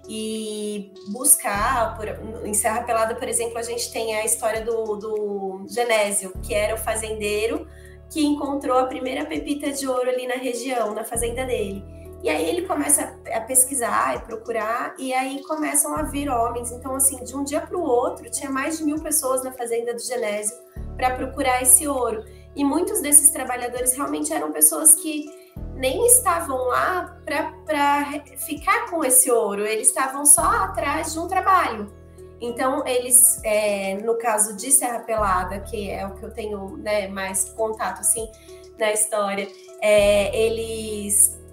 e 0.09 0.93
buscar, 1.09 1.97
por, 1.97 2.07
em 2.47 2.55
Serra 2.55 2.85
Pelada, 2.85 3.15
por 3.15 3.29
exemplo, 3.29 3.59
a 3.59 3.63
gente 3.63 3.93
tem 3.93 4.15
a 4.15 4.25
história 4.25 4.65
do, 4.65 4.97
do 4.97 5.67
Genésio, 5.69 6.33
que 6.43 6.55
era 6.55 6.75
o 6.75 6.79
fazendeiro 6.79 7.67
que 8.11 8.25
encontrou 8.25 8.79
a 8.79 8.85
primeira 8.85 9.25
pepita 9.25 9.73
de 9.73 9.89
ouro 9.89 10.09
ali 10.09 10.27
na 10.27 10.37
região, 10.37 10.95
na 10.95 11.05
fazenda 11.05 11.45
dele. 11.45 11.85
E 12.27 12.29
aí 12.29 12.49
ele 12.49 12.67
começa 12.67 13.17
a 13.33 13.41
pesquisar 13.41 14.17
e 14.17 14.19
procurar, 14.19 14.97
e 14.99 15.15
aí 15.15 15.45
começam 15.45 15.97
a 15.97 16.03
vir 16.03 16.29
homens. 16.29 16.73
Então, 16.73 16.97
assim, 16.97 17.23
de 17.23 17.37
um 17.37 17.45
dia 17.45 17.61
para 17.61 17.79
o 17.79 17.81
outro, 17.81 18.29
tinha 18.29 18.51
mais 18.51 18.79
de 18.79 18.85
mil 18.85 19.01
pessoas 19.01 19.45
na 19.45 19.53
fazenda 19.53 19.95
do 19.95 20.01
Genésio 20.01 20.57
para 20.97 21.15
procurar 21.15 21.63
esse 21.63 21.87
ouro. 21.87 22.25
E 22.57 22.65
muitos 22.65 23.01
desses 23.01 23.31
trabalhadores 23.31 23.95
realmente 23.95 24.33
eram 24.33 24.51
pessoas 24.51 24.93
que 24.93 25.33
nem 25.77 26.05
estavam 26.07 26.57
lá 26.67 27.17
para 27.25 28.25
ficar 28.45 28.91
com 28.91 29.05
esse 29.05 29.31
ouro, 29.31 29.65
eles 29.65 29.87
estavam 29.87 30.27
só 30.27 30.65
atrás 30.65 31.13
de 31.13 31.21
um 31.21 31.29
trabalho. 31.29 31.95
Então, 32.41 32.85
eles, 32.85 33.41
é, 33.45 33.99
no 34.03 34.19
caso 34.19 34.57
de 34.57 34.73
Serra 34.73 34.99
Pelada, 34.99 35.61
que 35.61 35.89
é 35.89 36.05
o 36.05 36.17
que 36.17 36.25
eu 36.25 36.33
tenho 36.33 36.77
né, 36.77 37.07
mais 37.07 37.51
contato 37.51 38.01
assim 38.01 38.29
na 38.77 38.93
história, 38.93 39.47
é, 39.81 40.37
eles 40.37 41.46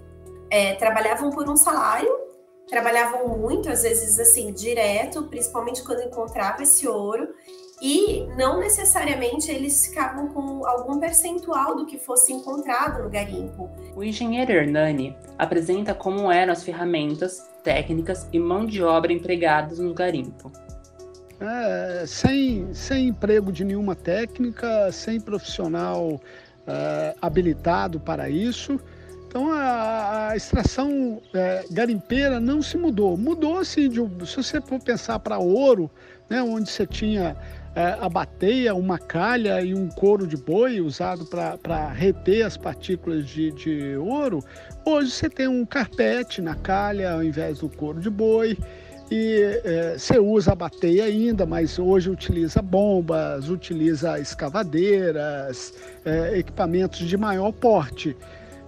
é, 0.54 0.74
trabalhavam 0.76 1.30
por 1.30 1.50
um 1.50 1.56
salário, 1.56 2.08
trabalhavam 2.68 3.26
muito, 3.36 3.68
às 3.68 3.82
vezes 3.82 4.20
assim, 4.20 4.52
direto, 4.52 5.24
principalmente 5.24 5.82
quando 5.82 6.02
encontrava 6.02 6.62
esse 6.62 6.86
ouro, 6.86 7.28
e 7.82 8.24
não 8.36 8.60
necessariamente 8.60 9.50
eles 9.50 9.86
ficavam 9.86 10.28
com 10.28 10.64
algum 10.64 11.00
percentual 11.00 11.74
do 11.74 11.86
que 11.86 11.98
fosse 11.98 12.32
encontrado 12.32 13.02
no 13.02 13.10
garimpo. 13.10 13.68
O 13.96 14.04
engenheiro 14.04 14.52
Hernani 14.52 15.16
apresenta 15.36 15.92
como 15.92 16.30
eram 16.30 16.52
as 16.52 16.62
ferramentas, 16.62 17.44
técnicas 17.64 18.28
e 18.32 18.38
mão 18.38 18.64
de 18.64 18.80
obra 18.80 19.12
empregadas 19.12 19.80
no 19.80 19.92
garimpo. 19.92 20.52
É, 21.40 22.04
sem, 22.06 22.72
sem 22.72 23.08
emprego 23.08 23.50
de 23.50 23.64
nenhuma 23.64 23.96
técnica, 23.96 24.92
sem 24.92 25.20
profissional 25.20 26.20
é, 26.64 27.16
habilitado 27.20 27.98
para 27.98 28.30
isso. 28.30 28.78
Então 29.34 29.50
a, 29.52 30.28
a 30.28 30.36
extração 30.36 31.20
é, 31.34 31.64
garimpeira 31.68 32.38
não 32.38 32.62
se 32.62 32.78
mudou. 32.78 33.16
Mudou 33.16 33.58
assim, 33.58 33.88
de, 33.88 33.98
se 34.24 34.36
você 34.36 34.60
for 34.60 34.80
pensar 34.80 35.18
para 35.18 35.38
ouro, 35.38 35.90
né, 36.30 36.40
onde 36.40 36.70
você 36.70 36.86
tinha 36.86 37.36
é, 37.74 37.96
a 38.00 38.08
bateia, 38.08 38.76
uma 38.76 38.96
calha 38.96 39.60
e 39.60 39.74
um 39.74 39.88
couro 39.88 40.24
de 40.24 40.36
boi 40.36 40.80
usado 40.80 41.26
para 41.26 41.88
reter 41.88 42.46
as 42.46 42.56
partículas 42.56 43.26
de, 43.26 43.50
de 43.50 43.96
ouro, 43.96 44.38
hoje 44.84 45.10
você 45.10 45.28
tem 45.28 45.48
um 45.48 45.66
carpete 45.66 46.40
na 46.40 46.54
calha 46.54 47.14
ao 47.14 47.24
invés 47.24 47.58
do 47.58 47.68
couro 47.68 47.98
de 47.98 48.10
boi 48.10 48.56
e 49.10 49.60
é, 49.64 49.98
você 49.98 50.16
usa 50.16 50.52
a 50.52 50.54
bateia 50.54 51.06
ainda, 51.06 51.44
mas 51.44 51.76
hoje 51.76 52.08
utiliza 52.08 52.62
bombas, 52.62 53.48
utiliza 53.48 54.16
escavadeiras, 54.20 55.74
é, 56.04 56.38
equipamentos 56.38 57.00
de 57.00 57.16
maior 57.16 57.50
porte. 57.50 58.16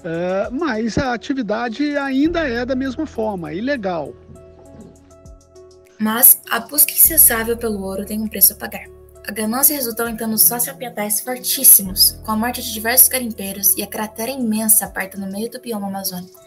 É, 0.08 0.48
mas 0.52 0.96
a 0.98 1.12
atividade 1.12 1.98
ainda 1.98 2.46
é 2.46 2.64
da 2.64 2.76
mesma 2.76 3.06
forma, 3.06 3.52
ilegal. 3.52 4.14
Mas 5.98 6.40
a 6.48 6.60
busca 6.60 6.92
incessável 6.92 7.56
pelo 7.56 7.82
ouro 7.82 8.06
tem 8.06 8.20
um 8.20 8.28
preço 8.28 8.52
a 8.52 8.56
pagar. 8.56 8.86
A 9.26 9.32
ganância 9.32 9.75
resultou 9.75 10.08
em 10.08 10.14
danos 10.14 10.44
socioambientais 10.44 11.20
fortíssimos, 11.20 12.12
com 12.25 12.30
a 12.30 12.36
morte 12.36 12.62
de 12.62 12.72
diversos 12.72 13.08
garimpeiros 13.08 13.76
e 13.76 13.82
a 13.82 13.86
cratera 13.88 14.30
imensa 14.30 14.86
aberta 14.86 15.18
no 15.18 15.28
meio 15.28 15.50
do 15.50 15.60
bioma 15.60 15.88
amazônico. 15.88 16.38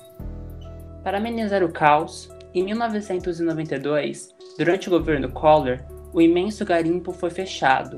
Para 1.03 1.17
amenizar 1.17 1.61
o 1.61 1.69
caos, 1.69 2.29
em 2.53 2.63
1992, 2.63 4.29
durante 4.57 4.87
o 4.87 4.91
governo 4.91 5.29
Collor, 5.33 5.79
o 6.13 6.21
imenso 6.21 6.63
garimpo 6.63 7.11
foi 7.11 7.29
fechado. 7.29 7.97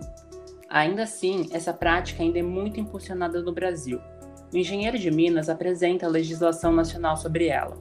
Ainda 0.67 1.03
assim, 1.03 1.47
essa 1.51 1.71
prática 1.71 2.23
ainda 2.23 2.39
é 2.39 2.43
muito 2.43 2.79
impulsionada 2.79 3.43
no 3.43 3.53
Brasil. 3.53 4.01
O 4.53 4.57
engenheiro 4.57 4.99
de 4.99 5.09
Minas 5.09 5.47
apresenta 5.47 6.05
a 6.05 6.09
legislação 6.09 6.73
nacional 6.73 7.15
sobre 7.15 7.47
ela. 7.47 7.77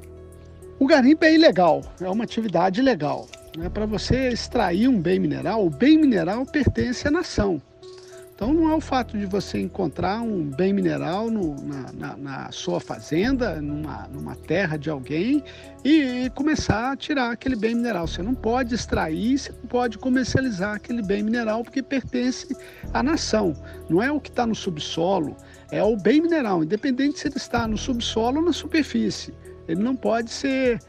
O 0.78 0.86
garimpo 0.86 1.24
é 1.24 1.34
ilegal, 1.34 1.82
é 2.00 2.08
uma 2.08 2.24
atividade 2.24 2.80
ilegal. 2.80 3.26
Né? 3.56 3.68
Para 3.68 3.86
você 3.86 4.28
extrair 4.28 4.88
um 4.88 5.00
bem 5.00 5.18
mineral, 5.18 5.66
o 5.66 5.70
bem 5.70 5.98
mineral 5.98 6.46
pertence 6.46 7.06
à 7.06 7.10
nação. 7.10 7.60
Então 8.40 8.54
não 8.54 8.70
é 8.70 8.74
o 8.74 8.80
fato 8.80 9.18
de 9.18 9.26
você 9.26 9.60
encontrar 9.60 10.22
um 10.22 10.42
bem 10.44 10.72
mineral 10.72 11.30
no, 11.30 11.54
na, 11.62 11.92
na, 11.92 12.16
na, 12.16 12.50
sua 12.50 12.80
fazenda, 12.80 13.60
numa, 13.60 14.08
numa 14.08 14.34
terra 14.34 14.78
de 14.78 14.88
alguém, 14.88 15.44
e, 15.84 16.24
e, 16.24 16.30
começar 16.30 16.92
a 16.92 16.96
tirar 16.96 17.32
aquele 17.32 17.54
bem 17.54 17.74
mineral. 17.74 18.06
Você 18.06 18.22
não 18.22 18.34
pode 18.34 18.74
extrair, 18.74 19.38
você 19.38 19.52
não 19.52 19.68
pode 19.68 19.98
comercializar 19.98 20.76
aquele 20.76 21.02
bem 21.02 21.22
mineral 21.22 21.62
porque 21.62 21.82
pertence 21.82 22.56
à 22.94 23.02
nação. 23.02 23.52
Não 23.90 24.02
é 24.02 24.10
o 24.10 24.18
que 24.18 24.30
está 24.30 24.46
no 24.46 24.54
subsolo, 24.54 25.36
é 25.70 25.82
o 25.84 25.94
bem 25.94 26.22
mineral, 26.22 26.64
independente 26.64 27.18
se 27.18 27.28
ele 27.28 27.36
está 27.36 27.68
no 27.68 27.76
subsolo 27.76 28.38
ou 28.38 28.46
na 28.46 28.54
superfície. 28.54 29.34
Ele 29.68 29.82
não 29.82 29.94
pode 29.94 30.30
ser 30.30 30.80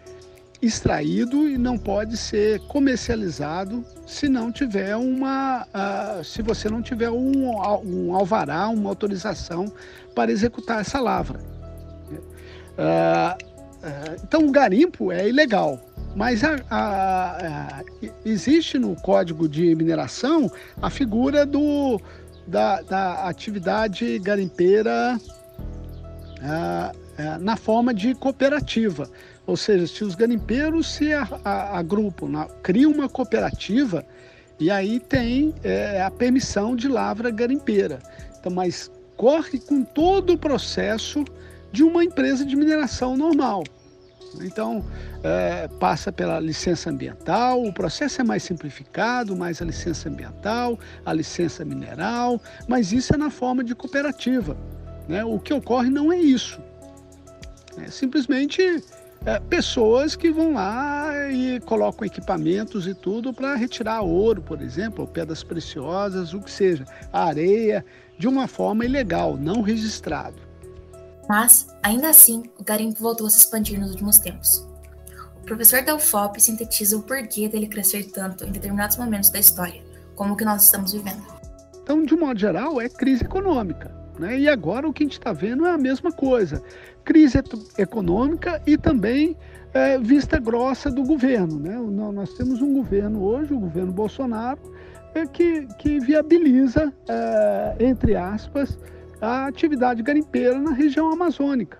extraído 0.61 1.49
e 1.49 1.57
não 1.57 1.77
pode 1.77 2.15
ser 2.15 2.61
comercializado 2.67 3.83
se 4.11 4.27
não 4.27 4.51
tiver 4.51 4.93
uma, 4.97 5.65
uh, 5.67 6.21
se 6.21 6.41
você 6.41 6.69
não 6.69 6.81
tiver 6.81 7.09
um, 7.09 7.49
um, 7.85 8.13
alvará, 8.13 8.67
uma 8.67 8.89
autorização 8.89 9.71
para 10.13 10.29
executar 10.29 10.81
essa 10.81 10.99
lavra. 10.99 11.39
Uh, 12.11 13.33
uh, 13.37 14.21
então 14.21 14.45
o 14.45 14.51
garimpo 14.51 15.13
é 15.13 15.29
ilegal, 15.29 15.79
mas 16.13 16.43
a, 16.43 16.57
a, 16.69 17.77
a, 17.79 17.83
existe 18.25 18.77
no 18.77 18.97
Código 18.97 19.47
de 19.47 19.73
Mineração 19.75 20.51
a 20.81 20.89
figura 20.89 21.45
do, 21.45 21.97
da, 22.45 22.81
da 22.81 23.29
atividade 23.29 24.19
garimpeira 24.19 25.17
na 27.39 27.55
forma 27.55 27.93
de 27.93 28.13
cooperativa. 28.15 29.07
Ou 29.45 29.57
seja, 29.57 29.87
se 29.87 30.03
os 30.03 30.15
garimpeiros 30.15 30.93
se 30.93 31.11
agrupam, 31.43 32.47
criam 32.61 32.91
uma 32.91 33.09
cooperativa, 33.09 34.05
e 34.59 34.69
aí 34.69 34.99
tem 34.99 35.53
é, 35.63 36.01
a 36.01 36.11
permissão 36.11 36.75
de 36.75 36.87
lavra 36.87 37.31
garimpeira. 37.31 37.99
Então, 38.39 38.51
mas 38.51 38.91
corre 39.17 39.59
com 39.59 39.83
todo 39.83 40.33
o 40.33 40.37
processo 40.37 41.25
de 41.71 41.83
uma 41.83 42.03
empresa 42.03 42.45
de 42.45 42.55
mineração 42.55 43.17
normal. 43.17 43.63
Então, 44.39 44.85
é, 45.23 45.67
passa 45.79 46.11
pela 46.11 46.39
licença 46.39 46.89
ambiental, 46.89 47.63
o 47.63 47.73
processo 47.73 48.21
é 48.21 48.23
mais 48.23 48.43
simplificado, 48.43 49.35
mais 49.35 49.61
a 49.61 49.65
licença 49.65 50.07
ambiental, 50.07 50.79
a 51.05 51.13
licença 51.13 51.65
mineral, 51.65 52.39
mas 52.67 52.91
isso 52.93 53.13
é 53.13 53.17
na 53.17 53.29
forma 53.29 53.63
de 53.63 53.75
cooperativa. 53.75 54.55
Né? 55.07 55.23
O 55.25 55.39
que 55.39 55.53
ocorre 55.53 55.89
não 55.89 56.11
é 56.11 56.17
isso. 56.17 56.61
É 57.77 57.89
simplesmente 57.89 58.61
é, 59.25 59.39
pessoas 59.39 60.15
que 60.15 60.31
vão 60.31 60.53
lá 60.53 61.29
e 61.31 61.59
colocam 61.61 62.05
equipamentos 62.05 62.87
e 62.87 62.93
tudo 62.95 63.31
para 63.31 63.55
retirar 63.55 64.01
ouro, 64.01 64.41
por 64.41 64.61
exemplo, 64.61 65.05
pedras 65.07 65.43
preciosas, 65.43 66.33
o 66.33 66.41
que 66.41 66.49
seja, 66.49 66.85
areia, 67.13 67.85
de 68.17 68.27
uma 68.27 68.47
forma 68.47 68.83
ilegal, 68.83 69.37
não 69.37 69.61
registrado. 69.61 70.37
Mas, 71.29 71.67
ainda 71.83 72.09
assim, 72.09 72.43
o 72.57 72.63
garimpo 72.63 72.99
voltou 72.99 73.27
a 73.27 73.29
se 73.29 73.37
expandir 73.37 73.79
nos 73.79 73.91
últimos 73.91 74.17
tempos. 74.17 74.67
O 75.37 75.45
professor 75.45 75.83
Delfop 75.83 76.41
sintetiza 76.41 76.97
o 76.97 77.03
porquê 77.03 77.47
dele 77.47 77.67
crescer 77.67 78.11
tanto 78.11 78.43
em 78.43 78.51
determinados 78.51 78.97
momentos 78.97 79.29
da 79.29 79.39
história, 79.39 79.83
como 80.15 80.33
o 80.33 80.37
que 80.37 80.45
nós 80.45 80.65
estamos 80.65 80.93
vivendo. 80.93 81.23
Então, 81.83 82.03
de 82.03 82.15
modo 82.15 82.39
geral, 82.39 82.81
é 82.81 82.89
crise 82.89 83.23
econômica. 83.23 84.00
Né? 84.21 84.39
E 84.39 84.47
agora 84.47 84.87
o 84.87 84.93
que 84.93 85.01
a 85.01 85.05
gente 85.05 85.13
está 85.13 85.33
vendo 85.33 85.65
é 85.65 85.71
a 85.71 85.77
mesma 85.77 86.11
coisa 86.11 86.63
crise 87.03 87.39
econômica 87.75 88.61
e 88.67 88.77
também 88.77 89.35
é, 89.73 89.97
vista 89.97 90.39
grossa 90.39 90.91
do 90.91 91.03
governo. 91.03 91.59
Né? 91.59 91.75
Nós 92.13 92.31
temos 92.35 92.61
um 92.61 92.71
governo 92.71 93.23
hoje, 93.23 93.51
o 93.51 93.59
governo 93.59 93.91
Bolsonaro, 93.91 94.59
é, 95.15 95.25
que, 95.25 95.65
que 95.79 95.99
viabiliza, 95.99 96.93
é, 97.09 97.75
entre 97.79 98.15
aspas, 98.15 98.77
a 99.19 99.47
atividade 99.47 100.03
garimpeira 100.03 100.59
na 100.59 100.71
região 100.71 101.11
amazônica. 101.11 101.79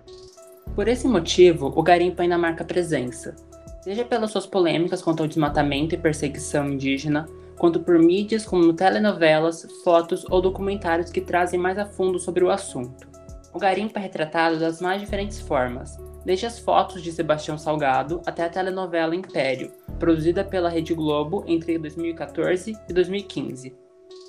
Por 0.74 0.88
esse 0.88 1.06
motivo, 1.06 1.72
o 1.74 1.82
garimpo 1.82 2.22
ainda 2.22 2.36
marca 2.36 2.64
presença. 2.64 3.36
Seja 3.82 4.04
pelas 4.04 4.30
suas 4.30 4.46
polêmicas 4.46 5.02
quanto 5.02 5.24
ao 5.24 5.28
desmatamento 5.28 5.92
e 5.92 5.98
perseguição 5.98 6.68
indígena, 6.68 7.26
quanto 7.58 7.80
por 7.80 7.98
mídias 7.98 8.44
como 8.44 8.72
telenovelas, 8.72 9.66
fotos 9.82 10.24
ou 10.30 10.40
documentários 10.40 11.10
que 11.10 11.20
trazem 11.20 11.58
mais 11.58 11.76
a 11.76 11.84
fundo 11.84 12.16
sobre 12.20 12.44
o 12.44 12.50
assunto. 12.50 13.08
O 13.52 13.58
garimpo 13.58 13.98
é 13.98 14.02
retratado 14.02 14.60
das 14.60 14.80
mais 14.80 15.00
diferentes 15.00 15.40
formas, 15.40 15.98
desde 16.24 16.46
as 16.46 16.60
fotos 16.60 17.02
de 17.02 17.10
Sebastião 17.10 17.58
Salgado 17.58 18.22
até 18.24 18.44
a 18.44 18.48
telenovela 18.48 19.16
Império, 19.16 19.72
produzida 19.98 20.44
pela 20.44 20.68
Rede 20.68 20.94
Globo 20.94 21.42
entre 21.48 21.76
2014 21.76 22.78
e 22.88 22.92
2015. 22.92 23.74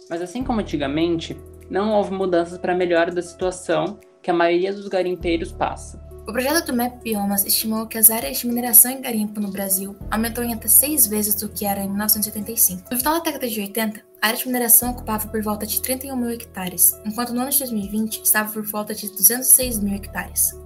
Mas 0.09 0.19
assim 0.19 0.43
como 0.43 0.61
antigamente, 0.61 1.37
não 1.69 1.93
houve 1.93 2.11
mudanças 2.11 2.57
para 2.57 2.73
a 2.73 2.75
melhora 2.75 3.11
da 3.11 3.21
situação 3.21 3.99
que 4.19 4.31
a 4.31 4.33
maioria 4.33 4.73
dos 4.73 4.87
garimpeiros 4.87 5.51
passa. 5.51 6.03
O 6.25 6.31
projeto 6.31 6.67
do 6.67 6.73
MAP 6.73 7.03
Biomas 7.03 7.45
estimou 7.45 7.85
que 7.85 7.97
as 7.97 8.09
áreas 8.09 8.39
de 8.39 8.47
mineração 8.47 8.91
e 8.91 9.01
garimpo 9.01 9.41
no 9.41 9.51
Brasil 9.51 9.93
aumentou 10.09 10.41
em 10.41 10.53
até 10.53 10.69
seis 10.69 11.05
vezes 11.05 11.35
do 11.35 11.49
que 11.49 11.65
era 11.65 11.81
em 11.81 11.89
1985. 11.89 12.83
No 12.89 12.97
final 12.97 13.15
da 13.15 13.25
década 13.25 13.45
de 13.45 13.59
80, 13.59 13.99
a 14.21 14.27
área 14.27 14.39
de 14.39 14.47
mineração 14.47 14.91
ocupava 14.91 15.27
por 15.27 15.41
volta 15.43 15.67
de 15.67 15.81
31 15.81 16.15
mil 16.15 16.29
hectares, 16.29 16.97
enquanto 17.03 17.33
no 17.33 17.41
ano 17.41 17.51
de 17.51 17.59
2020 17.59 18.23
estava 18.23 18.49
por 18.53 18.63
volta 18.63 18.95
de 18.95 19.09
206 19.09 19.79
mil 19.79 19.95
hectares. 19.95 20.57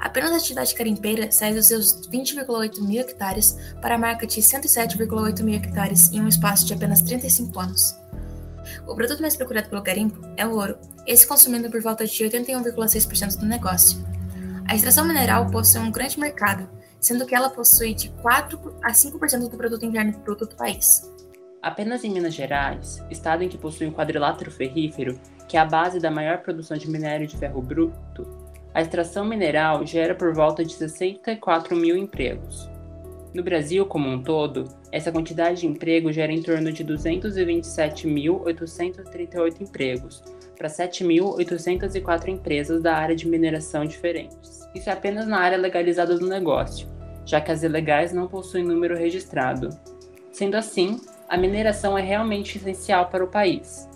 Apenas 0.00 0.32
a 0.32 0.36
atividade 0.36 0.74
garimpeira 0.74 1.30
saiu 1.30 1.56
dos 1.56 1.66
seus 1.66 2.08
20,8 2.08 2.80
mil 2.80 3.02
hectares 3.02 3.58
para 3.82 3.96
a 3.96 3.98
marca 3.98 4.26
de 4.26 4.40
107,8 4.40 5.42
mil 5.42 5.54
hectares 5.54 6.10
em 6.10 6.22
um 6.22 6.28
espaço 6.28 6.64
de 6.64 6.72
apenas 6.72 7.02
35 7.02 7.60
anos. 7.60 7.94
O 8.88 8.94
produto 8.94 9.20
mais 9.20 9.36
procurado 9.36 9.68
pelo 9.68 9.82
garimpo 9.82 10.26
é 10.38 10.46
o 10.46 10.54
ouro, 10.54 10.78
esse 11.06 11.26
consumindo 11.26 11.70
por 11.70 11.82
volta 11.82 12.06
de 12.06 12.24
81,6% 12.24 13.38
do 13.38 13.44
negócio. 13.44 14.21
A 14.72 14.74
extração 14.74 15.04
mineral 15.04 15.46
possui 15.50 15.82
um 15.82 15.90
grande 15.90 16.18
mercado, 16.18 16.66
sendo 16.98 17.26
que 17.26 17.34
ela 17.34 17.50
possui 17.50 17.92
de 17.92 18.08
4 18.08 18.74
a 18.82 18.90
5% 18.90 19.50
do 19.50 19.58
produto 19.58 19.84
interno 19.84 20.18
bruto 20.20 20.46
do 20.46 20.56
país. 20.56 21.12
Apenas 21.60 22.02
em 22.04 22.10
Minas 22.10 22.32
Gerais, 22.32 23.04
estado 23.10 23.44
em 23.44 23.50
que 23.50 23.58
possui 23.58 23.86
um 23.86 23.92
quadrilátero 23.92 24.50
ferrífero, 24.50 25.20
que 25.46 25.58
é 25.58 25.60
a 25.60 25.66
base 25.66 26.00
da 26.00 26.10
maior 26.10 26.38
produção 26.38 26.78
de 26.78 26.88
minério 26.88 27.26
de 27.26 27.36
ferro 27.36 27.60
bruto, 27.60 28.26
a 28.72 28.80
extração 28.80 29.26
mineral 29.26 29.84
gera 29.84 30.14
por 30.14 30.32
volta 30.32 30.64
de 30.64 30.72
64 30.72 31.76
mil 31.76 31.94
empregos. 31.94 32.66
No 33.34 33.42
Brasil 33.42 33.84
como 33.84 34.08
um 34.08 34.22
todo, 34.22 34.74
essa 34.90 35.12
quantidade 35.12 35.60
de 35.60 35.66
emprego 35.66 36.10
gera 36.10 36.32
em 36.32 36.42
torno 36.42 36.72
de 36.72 36.82
227.838 36.82 39.60
empregos, 39.60 40.24
para 40.56 40.68
7.804 40.68 42.28
empresas 42.28 42.82
da 42.82 42.94
área 42.94 43.16
de 43.16 43.28
mineração 43.28 43.84
diferentes. 43.84 44.60
Isso 44.74 44.88
é 44.88 44.92
apenas 44.92 45.26
na 45.26 45.38
área 45.38 45.58
legalizada 45.58 46.18
do 46.18 46.28
negócio, 46.28 46.88
já 47.24 47.40
que 47.40 47.52
as 47.52 47.62
ilegais 47.62 48.12
não 48.12 48.28
possuem 48.28 48.64
número 48.64 48.96
registrado. 48.96 49.70
Sendo 50.32 50.56
assim, 50.56 51.00
a 51.28 51.36
mineração 51.36 51.96
é 51.96 52.02
realmente 52.02 52.58
essencial 52.58 53.06
para 53.06 53.24
o 53.24 53.28
país. 53.28 53.88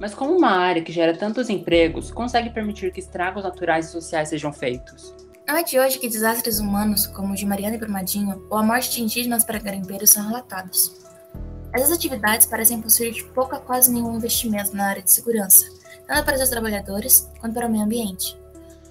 Mas 0.00 0.14
como 0.14 0.36
uma 0.36 0.50
área 0.50 0.82
que 0.82 0.92
gera 0.92 1.16
tantos 1.16 1.50
empregos 1.50 2.10
consegue 2.10 2.50
permitir 2.50 2.92
que 2.92 3.00
estragos 3.00 3.42
naturais 3.42 3.86
e 3.86 3.90
sociais 3.90 4.28
sejam 4.28 4.52
feitos? 4.52 5.14
Não 5.46 5.56
é 5.56 5.62
de 5.62 5.80
hoje 5.80 5.98
que 5.98 6.08
desastres 6.08 6.60
humanos, 6.60 7.06
como 7.06 7.32
o 7.32 7.34
de 7.34 7.46
Mariana 7.46 7.76
e 7.76 7.78
Brumadinho, 7.78 8.46
ou 8.50 8.58
a 8.58 8.62
morte 8.62 8.90
de 8.90 9.02
indígenas 9.02 9.44
para 9.44 9.58
garimpeiros 9.58 10.10
são 10.10 10.26
relatados. 10.26 10.94
Essas 11.72 11.90
atividades 11.90 12.46
parecem 12.46 12.80
possuir 12.80 13.12
de 13.12 13.24
pouco 13.24 13.54
a 13.54 13.58
quase 13.58 13.90
nenhum 13.90 14.16
investimento 14.16 14.76
na 14.76 14.88
área 14.88 15.02
de 15.02 15.10
segurança, 15.10 15.66
tanto 16.08 16.24
para 16.24 16.42
os 16.42 16.48
trabalhadores 16.48 17.30
quanto 17.38 17.54
para 17.54 17.68
o 17.68 17.70
meio 17.70 17.84
ambiente. 17.84 18.36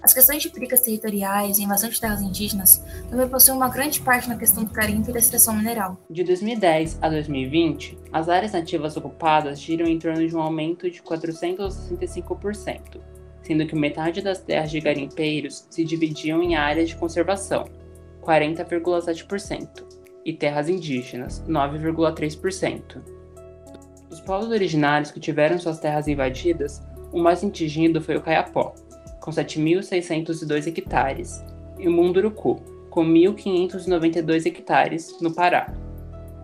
As 0.01 0.13
questões 0.13 0.43
de 0.43 0.49
brigas 0.49 0.81
territoriais 0.81 1.57
e 1.57 1.63
invasão 1.63 1.89
de 1.89 1.99
terras 1.99 2.21
indígenas 2.21 2.83
também 3.09 3.27
possuem 3.27 3.57
uma 3.57 3.67
grande 3.67 3.99
parte 3.99 4.29
na 4.29 4.37
questão 4.37 4.63
do 4.63 4.71
garimpo 4.71 5.09
e 5.09 5.13
da 5.13 5.19
extração 5.19 5.55
mineral. 5.55 5.97
De 6.09 6.23
2010 6.23 6.99
a 7.01 7.09
2020, 7.09 7.97
as 8.13 8.29
áreas 8.29 8.53
nativas 8.53 8.95
ocupadas 8.95 9.59
giram 9.59 9.87
em 9.87 9.97
torno 9.97 10.25
de 10.25 10.35
um 10.35 10.39
aumento 10.39 10.89
de 10.89 11.01
465%, 11.01 13.01
sendo 13.41 13.65
que 13.65 13.75
metade 13.75 14.21
das 14.21 14.39
terras 14.39 14.69
de 14.69 14.79
garimpeiros 14.79 15.65
se 15.69 15.83
dividiam 15.83 16.43
em 16.43 16.55
áreas 16.55 16.89
de 16.89 16.95
conservação, 16.95 17.65
40,7%, 18.21 19.83
e 20.23 20.33
terras 20.33 20.69
indígenas, 20.69 21.43
9,3%. 21.47 23.17
Os 24.09 24.21
povos 24.21 24.49
originários 24.49 25.11
que 25.11 25.19
tiveram 25.19 25.57
suas 25.57 25.79
terras 25.79 26.07
invadidas, 26.07 26.81
o 27.11 27.19
mais 27.19 27.43
atingido 27.43 28.01
foi 28.01 28.17
o 28.17 28.21
Caiapó, 28.21 28.73
com 29.21 29.31
7.602 29.31 30.67
hectares, 30.67 31.43
e 31.77 31.87
o 31.87 31.91
Munduruku, 31.91 32.61
com 32.89 33.05
1.592 33.05 34.45
hectares, 34.45 35.17
no 35.21 35.33
Pará, 35.33 35.73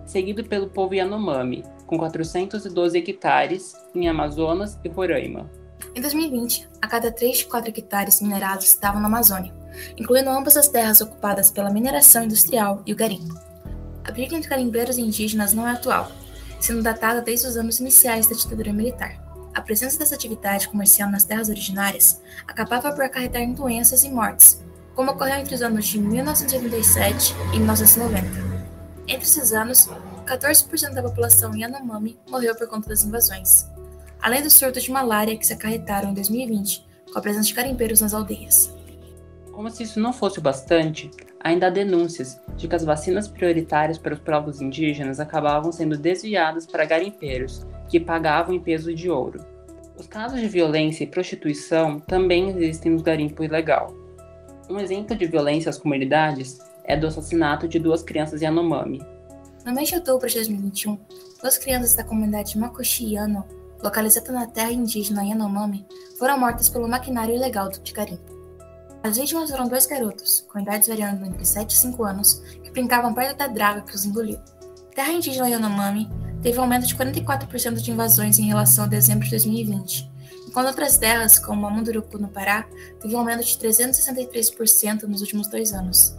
seguido 0.06 0.44
pelo 0.44 0.70
povo 0.70 0.94
Yanomami, 0.94 1.64
com 1.88 1.98
412 1.98 2.98
hectares, 2.98 3.74
em 3.96 4.08
Amazonas 4.08 4.80
e 4.84 4.90
Roraima. 4.90 5.50
Em 5.96 6.02
2020, 6.02 6.68
a 6.82 6.88
cada 6.88 7.12
3 7.12 7.40
de 7.40 7.46
4 7.46 7.70
hectares 7.70 8.22
minerados 8.22 8.66
estavam 8.66 9.02
na 9.02 9.08
Amazônia, 9.08 9.54
incluindo 9.98 10.30
ambas 10.30 10.58
as 10.58 10.68
terras 10.68 11.02
ocupadas 11.02 11.52
pela 11.52 11.70
mineração 11.70 12.24
industrial 12.24 12.82
e 12.86 12.94
o 12.94 12.96
garimpo. 12.96 13.34
A 14.04 14.12
briga 14.12 14.36
entre 14.36 14.50
garimpeiros 14.50 14.98
e 14.98 15.02
indígenas 15.02 15.54
não 15.54 15.68
é 15.68 15.72
atual, 15.72 16.12
sendo 16.60 16.82
datada 16.82 17.22
desde 17.22 17.48
os 17.48 17.58
anos 17.58 17.80
iniciais 17.80 18.28
da 18.28 18.36
ditadura 18.36 18.74
militar. 18.74 19.23
A 19.54 19.62
presença 19.62 20.00
dessa 20.00 20.16
atividade 20.16 20.68
comercial 20.68 21.12
nas 21.12 21.24
terras 21.24 21.48
originárias 21.48 22.22
acabava 22.48 22.92
por 22.92 23.04
acarretar 23.04 23.42
em 23.42 23.54
doenças 23.54 24.04
e 24.04 24.10
mortes, 24.10 24.64
como 24.96 25.12
ocorreu 25.12 25.36
entre 25.36 25.54
os 25.54 25.62
anos 25.62 25.86
de 25.86 26.00
1987 26.00 27.36
e 27.54 27.58
1990. 27.58 28.28
Entre 29.08 29.24
esses 29.24 29.54
anos, 29.54 29.90
14% 30.26 30.94
da 30.94 31.04
população 31.04 31.56
Yanomami 31.56 32.18
morreu 32.28 32.56
por 32.56 32.68
conta 32.68 32.90
das 32.90 33.04
invasões, 33.04 33.68
além 34.22 34.42
do 34.42 34.50
surto 34.50 34.80
de 34.80 34.92
malária 34.92 35.38
que 35.38 35.46
se 35.46 35.54
acarretaram 35.54 36.12
em 36.12 36.14
2020 36.14 36.94
com 37.12 37.20
a 37.20 37.22
presença 37.22 37.48
de 37.48 37.54
carimpeiros 37.54 38.02
nas 38.02 38.14
aldeias. 38.14 38.74
Como 39.52 39.70
se 39.70 39.84
isso 39.84 40.00
não 40.00 40.12
fosse 40.12 40.40
o 40.40 40.42
bastante, 40.42 41.12
ainda 41.40 41.68
há 41.68 41.70
denúncias 41.70 42.40
de 42.58 42.68
que 42.68 42.76
as 42.76 42.84
vacinas 42.84 43.28
prioritárias 43.28 44.00
para 44.00 44.16
os 44.16 44.20
povos 44.20 44.62
indígenas 44.62 45.20
acabavam 45.20 45.72
sendo 45.72 45.96
desviadas 45.96 46.66
para 46.66 46.86
garimpeiros, 46.86 47.64
que 47.94 48.00
pagavam 48.00 48.56
em 48.56 48.60
peso 48.60 48.92
de 48.92 49.08
ouro. 49.08 49.40
Os 49.96 50.08
casos 50.08 50.42
de 50.42 50.48
violência 50.48 51.04
e 51.04 51.08
prostituição 51.08 52.00
também 52.00 52.50
existem 52.50 52.92
no 52.92 53.04
garimpo 53.04 53.44
ilegal. 53.44 53.94
Um 54.68 54.80
exemplo 54.80 55.16
de 55.16 55.28
violência 55.28 55.70
às 55.70 55.78
comunidades 55.78 56.58
é 56.86 56.98
do 56.98 57.06
assassinato 57.06 57.68
de 57.68 57.78
duas 57.78 58.02
crianças 58.02 58.42
Yanomami. 58.42 59.00
No 59.64 59.76
mês 59.76 59.90
de 59.90 59.96
outubro 59.96 60.28
de 60.28 60.34
2021, 60.34 60.98
duas 61.40 61.60
crianças 61.60 61.94
da 61.94 62.04
comunidade 62.04 62.58
Makushi-Yano 62.58 63.46
localizada 63.84 64.32
na 64.32 64.48
terra 64.48 64.72
indígena 64.72 65.24
Yanomami, 65.24 65.86
foram 66.18 66.40
mortas 66.40 66.70
pelo 66.70 66.88
maquinário 66.88 67.36
ilegal 67.36 67.70
do 67.70 67.80
garimpo. 67.94 68.34
As 69.04 69.18
vítimas 69.18 69.52
foram 69.52 69.68
dois 69.68 69.86
garotos, 69.86 70.48
com 70.52 70.60
idades 70.60 70.88
variando 70.88 71.28
entre 71.28 71.46
7 71.46 71.70
e 71.70 71.78
5 71.78 72.04
anos, 72.04 72.42
que 72.64 72.72
brincavam 72.72 73.14
perto 73.14 73.38
da 73.38 73.46
draga 73.46 73.82
que 73.82 73.94
os 73.94 74.04
engoliu. 74.04 74.40
Terra 74.96 75.12
indígena 75.12 75.48
Yanomami 75.48 76.10
teve 76.44 76.60
um 76.60 76.64
aumento 76.64 76.86
de 76.86 76.96
44% 76.96 77.76
de 77.76 77.90
invasões 77.90 78.38
em 78.38 78.44
relação 78.44 78.84
a 78.84 78.88
dezembro 78.88 79.24
de 79.24 79.32
2020, 79.32 80.12
enquanto 80.46 80.68
outras 80.68 80.98
terras, 80.98 81.40
como 81.40 81.66
a 81.66 81.70
Munduruku 81.70 82.20
no 82.20 82.28
Pará, 82.28 82.68
teve 83.00 83.16
um 83.16 83.20
aumento 83.20 83.46
de 83.46 83.58
363% 83.58 85.04
nos 85.04 85.22
últimos 85.22 85.48
dois 85.48 85.72
anos. 85.72 86.14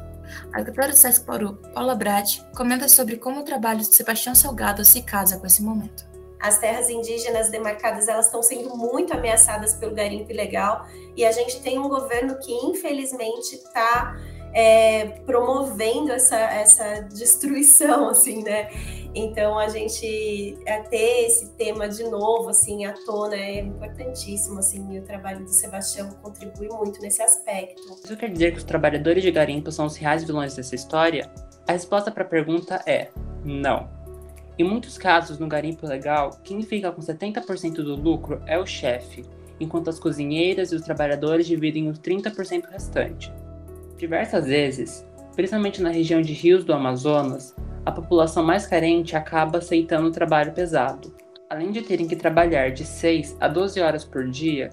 A 0.53 0.63
educadora 0.63 0.93
do 0.93 0.99
Sesc 0.99 1.25
Pauru, 1.27 1.55
Paula 1.75 1.95
Brat, 1.95 2.41
comenta 2.57 2.89
sobre 2.89 3.19
como 3.19 3.41
o 3.41 3.45
trabalho 3.45 3.81
de 3.81 3.95
Sebastião 3.95 4.35
Salgado 4.35 4.83
se 4.85 5.03
casa 5.03 5.39
com 5.39 5.47
esse 5.47 5.63
momento 5.63 6.15
as 6.45 6.59
terras 6.59 6.91
indígenas 6.91 7.49
demarcadas 7.49 8.07
elas 8.07 8.27
estão 8.27 8.43
sendo 8.43 8.77
muito 8.77 9.15
ameaçadas 9.15 9.73
pelo 9.77 9.95
garimpo 9.95 10.31
ilegal 10.31 10.87
e 11.17 11.25
a 11.25 11.33
gente 11.33 11.63
tem 11.63 11.79
um 11.79 11.89
governo 11.89 12.39
que 12.39 12.53
infelizmente 12.53 13.55
está 13.55 14.15
é, 14.55 15.07
promovendo 15.27 16.13
essa, 16.13 16.37
essa 16.37 17.01
destruição, 17.03 18.09
assim, 18.11 18.43
né? 18.43 18.71
Então 19.15 19.59
a 19.59 19.69
gente 19.69 20.59
é, 20.65 20.81
ter 20.83 21.27
esse 21.27 21.53
tema 21.53 21.89
de 21.89 22.05
novo, 22.05 22.49
assim, 22.49 22.85
à 22.85 22.95
tona 23.05 23.35
é 23.35 23.61
importantíssimo, 23.61 24.61
assim, 24.61 24.93
e 24.93 24.99
o 25.01 25.03
trabalho 25.03 25.45
do 25.45 25.51
Sebastião 25.51 26.11
contribui 26.23 26.69
muito 26.69 27.01
nesse 27.01 27.21
aspecto. 27.23 27.83
Isso 28.05 28.17
quer 28.17 28.31
dizer 28.31 28.53
que 28.53 28.59
os 28.59 28.65
trabalhadores 28.65 29.23
de 29.23 29.31
garimpo 29.31 29.71
são 29.73 29.87
os 29.87 29.97
reais 29.97 30.25
vilões 30.25 30.55
dessa 30.55 30.75
história? 30.75 31.31
A 31.67 31.73
resposta 31.73 32.11
para 32.11 32.23
a 32.23 32.27
pergunta 32.27 32.81
é 32.87 33.09
não. 33.45 33.89
Em 34.57 34.63
muitos 34.63 34.97
casos, 34.97 35.39
no 35.39 35.49
garimpo 35.49 35.87
legal, 35.87 36.39
quem 36.45 36.63
fica 36.63 36.93
com 36.93 37.03
70% 37.03 37.75
do 37.77 37.97
lucro 37.97 38.41
é 38.47 38.57
o 38.57 38.65
chefe, 38.65 39.25
enquanto 39.59 39.91
as 39.91 39.99
cozinheiras 39.99 40.71
e 40.71 40.77
os 40.77 40.83
trabalhadores 40.83 41.47
dividem 41.47 41.89
os 41.89 41.99
30% 41.99 42.67
restante. 42.71 43.33
Diversas 43.97 44.47
vezes, 44.47 45.07
principalmente 45.35 45.81
na 45.81 45.91
região 45.91 46.21
de 46.21 46.33
rios 46.33 46.65
do 46.65 46.73
Amazonas, 46.73 47.55
a 47.87 47.93
população 47.93 48.43
mais 48.43 48.67
carente 48.67 49.15
acaba 49.17 49.59
aceitando 49.59 50.09
o 50.09 50.13
trabalho 50.13 50.53
pesado. 50.53 51.15
Além 51.51 51.71
de 51.71 51.83
terem 51.83 52.09
que 52.09 52.17
trabalhar 52.17 52.71
de 52.71 52.85
6 52.85 53.37
a 53.41 53.47
12 53.47 53.81
horas 53.81 54.05
por 54.05 54.29
dia 54.29 54.71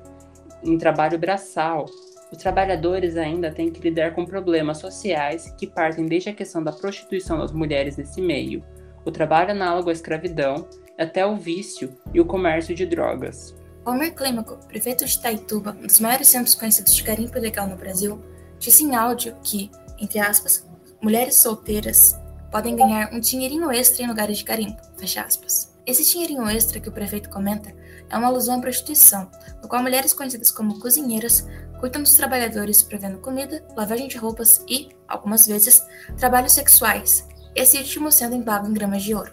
em 0.64 0.78
trabalho 0.78 1.20
braçal, 1.20 1.86
Os 2.32 2.38
trabalhadores 2.38 3.18
ainda 3.18 3.52
têm 3.52 3.70
que 3.70 3.82
lidar 3.82 4.16
com 4.16 4.26
problemas 4.26 4.78
sociais 4.78 5.54
que 5.58 5.68
partem 5.68 6.06
desde 6.06 6.30
a 6.30 6.34
questão 6.34 6.64
da 6.64 6.72
prostituição 6.72 7.38
das 7.38 7.52
mulheres 7.52 7.98
nesse 7.98 8.22
meio, 8.22 8.64
o 9.04 9.12
trabalho 9.12 9.52
análogo 9.52 9.90
à 9.90 9.92
escravidão, 9.92 10.66
até 10.98 11.26
o 11.26 11.36
vício 11.36 11.94
e 12.14 12.22
o 12.22 12.26
comércio 12.26 12.74
de 12.74 12.86
drogas. 12.86 13.54
Almir 13.84 14.14
Clímaco, 14.16 14.58
prefeito 14.68 15.04
de 15.04 15.20
Taituba, 15.20 15.76
um 15.78 15.88
dos 15.88 16.00
maiores 16.00 16.30
centros 16.30 16.56
conhecidos 16.56 16.96
de 16.96 17.04
garimpo 17.04 17.38
ilegal 17.38 17.68
no 17.68 17.76
Brasil, 17.76 18.22
disse 18.62 18.84
em 18.84 18.96
áudio 18.96 19.36
que, 19.44 19.72
entre 20.00 20.20
aspas, 20.20 20.66
mulheres 21.02 21.36
solteiras 21.38 22.16
podem 22.52 22.76
ganhar 22.76 23.12
um 23.12 23.20
dinheirinho 23.20 23.72
extra 23.72 24.04
em 24.04 24.08
lugares 24.08 24.38
de 24.38 24.44
garimpo, 24.44 24.82
fecha 24.96 25.24
aspas. 25.24 25.74
Esse 25.86 26.06
dinheirinho 26.10 26.48
extra 26.48 26.80
que 26.80 26.88
o 26.88 26.92
prefeito 26.92 27.30
comenta 27.30 27.74
é 28.08 28.16
uma 28.16 28.28
alusão 28.28 28.60
à 28.60 28.62
prostituição, 28.62 29.32
no 29.62 29.68
qual 29.68 29.82
mulheres 29.82 30.14
conhecidas 30.14 30.52
como 30.52 30.80
cozinheiras 30.80 31.48
cuidam 31.80 32.04
dos 32.04 32.14
trabalhadores 32.14 32.84
provendo 32.84 33.18
comida, 33.18 33.66
lavagem 33.76 34.08
de 34.08 34.18
roupas 34.18 34.64
e, 34.70 34.90
algumas 35.08 35.48
vezes, 35.48 35.84
trabalhos 36.18 36.54
sexuais, 36.54 37.28
esse 37.56 37.78
último 37.78 38.12
sendo 38.12 38.36
em 38.36 38.44
pago 38.44 38.68
em 38.68 38.74
gramas 38.74 39.02
de 39.02 39.16
ouro. 39.16 39.32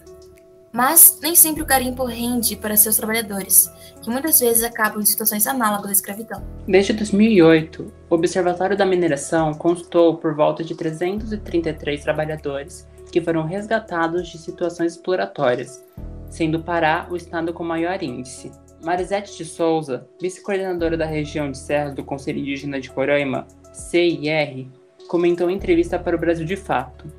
Mas 0.72 1.18
nem 1.22 1.34
sempre 1.34 1.62
o 1.62 1.66
garimpo 1.66 2.04
rende 2.04 2.56
para 2.56 2.76
seus 2.76 2.96
trabalhadores, 2.96 3.70
que 4.02 4.10
muitas 4.10 4.38
vezes 4.38 4.62
acabam 4.62 5.00
em 5.00 5.06
situações 5.06 5.46
análogas 5.46 5.90
à 5.90 5.92
escravidão. 5.92 6.44
Desde 6.66 6.92
2008, 6.92 7.92
o 8.10 8.14
Observatório 8.14 8.76
da 8.76 8.84
Mineração 8.84 9.54
constou 9.54 10.16
por 10.18 10.34
volta 10.34 10.62
de 10.62 10.74
333 10.74 12.02
trabalhadores 12.02 12.86
que 13.10 13.20
foram 13.20 13.44
resgatados 13.44 14.28
de 14.28 14.38
situações 14.38 14.92
exploratórias, 14.92 15.84
sendo 16.28 16.60
Pará 16.60 17.06
o 17.10 17.16
estado 17.16 17.52
com 17.52 17.64
maior 17.64 18.02
índice. 18.02 18.52
Marisete 18.84 19.36
de 19.36 19.44
Souza, 19.44 20.06
vice-coordenadora 20.20 20.96
da 20.96 21.06
região 21.06 21.50
de 21.50 21.58
Serras 21.58 21.94
do 21.94 22.04
Conselho 22.04 22.38
Indígena 22.38 22.80
de 22.80 22.88
Roraima, 22.88 23.46
CIR, 23.72 24.68
comentou 25.08 25.50
em 25.50 25.56
entrevista 25.56 25.98
para 25.98 26.14
o 26.14 26.18
Brasil 26.18 26.44
de 26.44 26.56
Fato. 26.56 27.10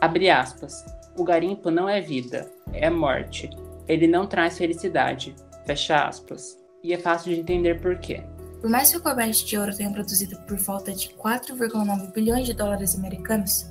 Abre 0.00 0.30
aspas. 0.30 0.84
O 1.16 1.24
garimpo 1.24 1.70
não 1.70 1.88
é 1.88 2.00
vida, 2.00 2.50
é 2.72 2.90
morte. 2.90 3.48
Ele 3.88 4.06
não 4.06 4.26
traz 4.26 4.58
felicidade. 4.58 5.34
Fecha 5.64 6.06
aspas. 6.06 6.58
E 6.82 6.92
é 6.92 6.98
fácil 6.98 7.34
de 7.34 7.40
entender 7.40 7.80
por 7.80 7.98
quê. 7.98 8.22
Por 8.60 8.68
mais 8.68 8.90
que 8.90 8.98
o 8.98 9.02
comércio 9.02 9.46
de 9.46 9.56
ouro 9.56 9.74
tenha 9.74 9.90
produzido 9.90 10.38
por 10.40 10.58
volta 10.58 10.92
de 10.92 11.08
4,9 11.10 12.12
bilhões 12.12 12.46
de 12.46 12.52
dólares 12.52 12.94
americanos, 12.94 13.66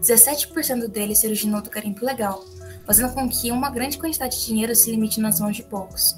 17% 0.00 0.88
dele 0.88 1.14
se 1.14 1.26
originou 1.26 1.62
do 1.62 1.70
garimpo 1.70 2.04
legal, 2.04 2.44
fazendo 2.84 3.12
com 3.14 3.28
que 3.28 3.50
uma 3.52 3.70
grande 3.70 3.98
quantidade 3.98 4.38
de 4.38 4.46
dinheiro 4.46 4.74
se 4.74 4.90
limite 4.90 5.20
nas 5.20 5.40
mãos 5.40 5.56
de 5.56 5.62
poucos. 5.62 6.16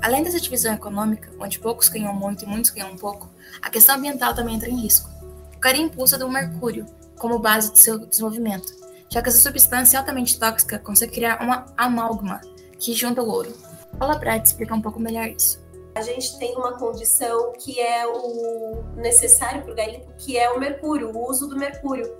Além 0.00 0.22
dessa 0.22 0.40
divisão 0.40 0.72
econômica, 0.72 1.32
onde 1.40 1.58
poucos 1.58 1.88
ganham 1.88 2.14
muito 2.14 2.44
e 2.44 2.46
muitos 2.46 2.70
ganham 2.70 2.96
pouco, 2.96 3.28
a 3.60 3.70
questão 3.70 3.96
ambiental 3.96 4.34
também 4.34 4.54
entra 4.54 4.70
em 4.70 4.80
risco. 4.80 5.10
O 5.56 5.58
garimpo 5.58 6.02
usa 6.02 6.16
do 6.16 6.30
mercúrio 6.30 6.86
como 7.18 7.38
base 7.38 7.72
de 7.72 7.80
seu 7.80 7.98
desenvolvimento, 7.98 8.72
já 9.08 9.22
que 9.22 9.28
essa 9.28 9.38
substância 9.38 9.96
é 9.96 10.00
altamente 10.00 10.38
tóxica 10.38 10.78
consegue 10.78 11.12
criar 11.12 11.42
uma 11.42 11.66
amálgama 11.76 12.40
que 12.78 12.92
junta 12.92 13.22
o 13.22 13.28
ouro. 13.28 13.52
Paula 13.98 14.16
Brad 14.16 14.44
explica 14.44 14.74
um 14.74 14.80
pouco 14.80 15.00
melhor 15.00 15.26
isso. 15.26 15.66
A 15.94 16.02
gente 16.02 16.38
tem 16.38 16.54
uma 16.54 16.78
condição 16.78 17.52
que 17.58 17.80
é 17.80 18.06
o 18.06 18.84
necessário 18.96 19.62
para 19.62 19.72
o 19.72 19.74
garimpo, 19.74 20.12
que 20.16 20.38
é 20.38 20.48
o 20.50 20.60
mercúrio, 20.60 21.10
o 21.10 21.28
uso 21.28 21.48
do 21.48 21.56
mercúrio. 21.56 22.14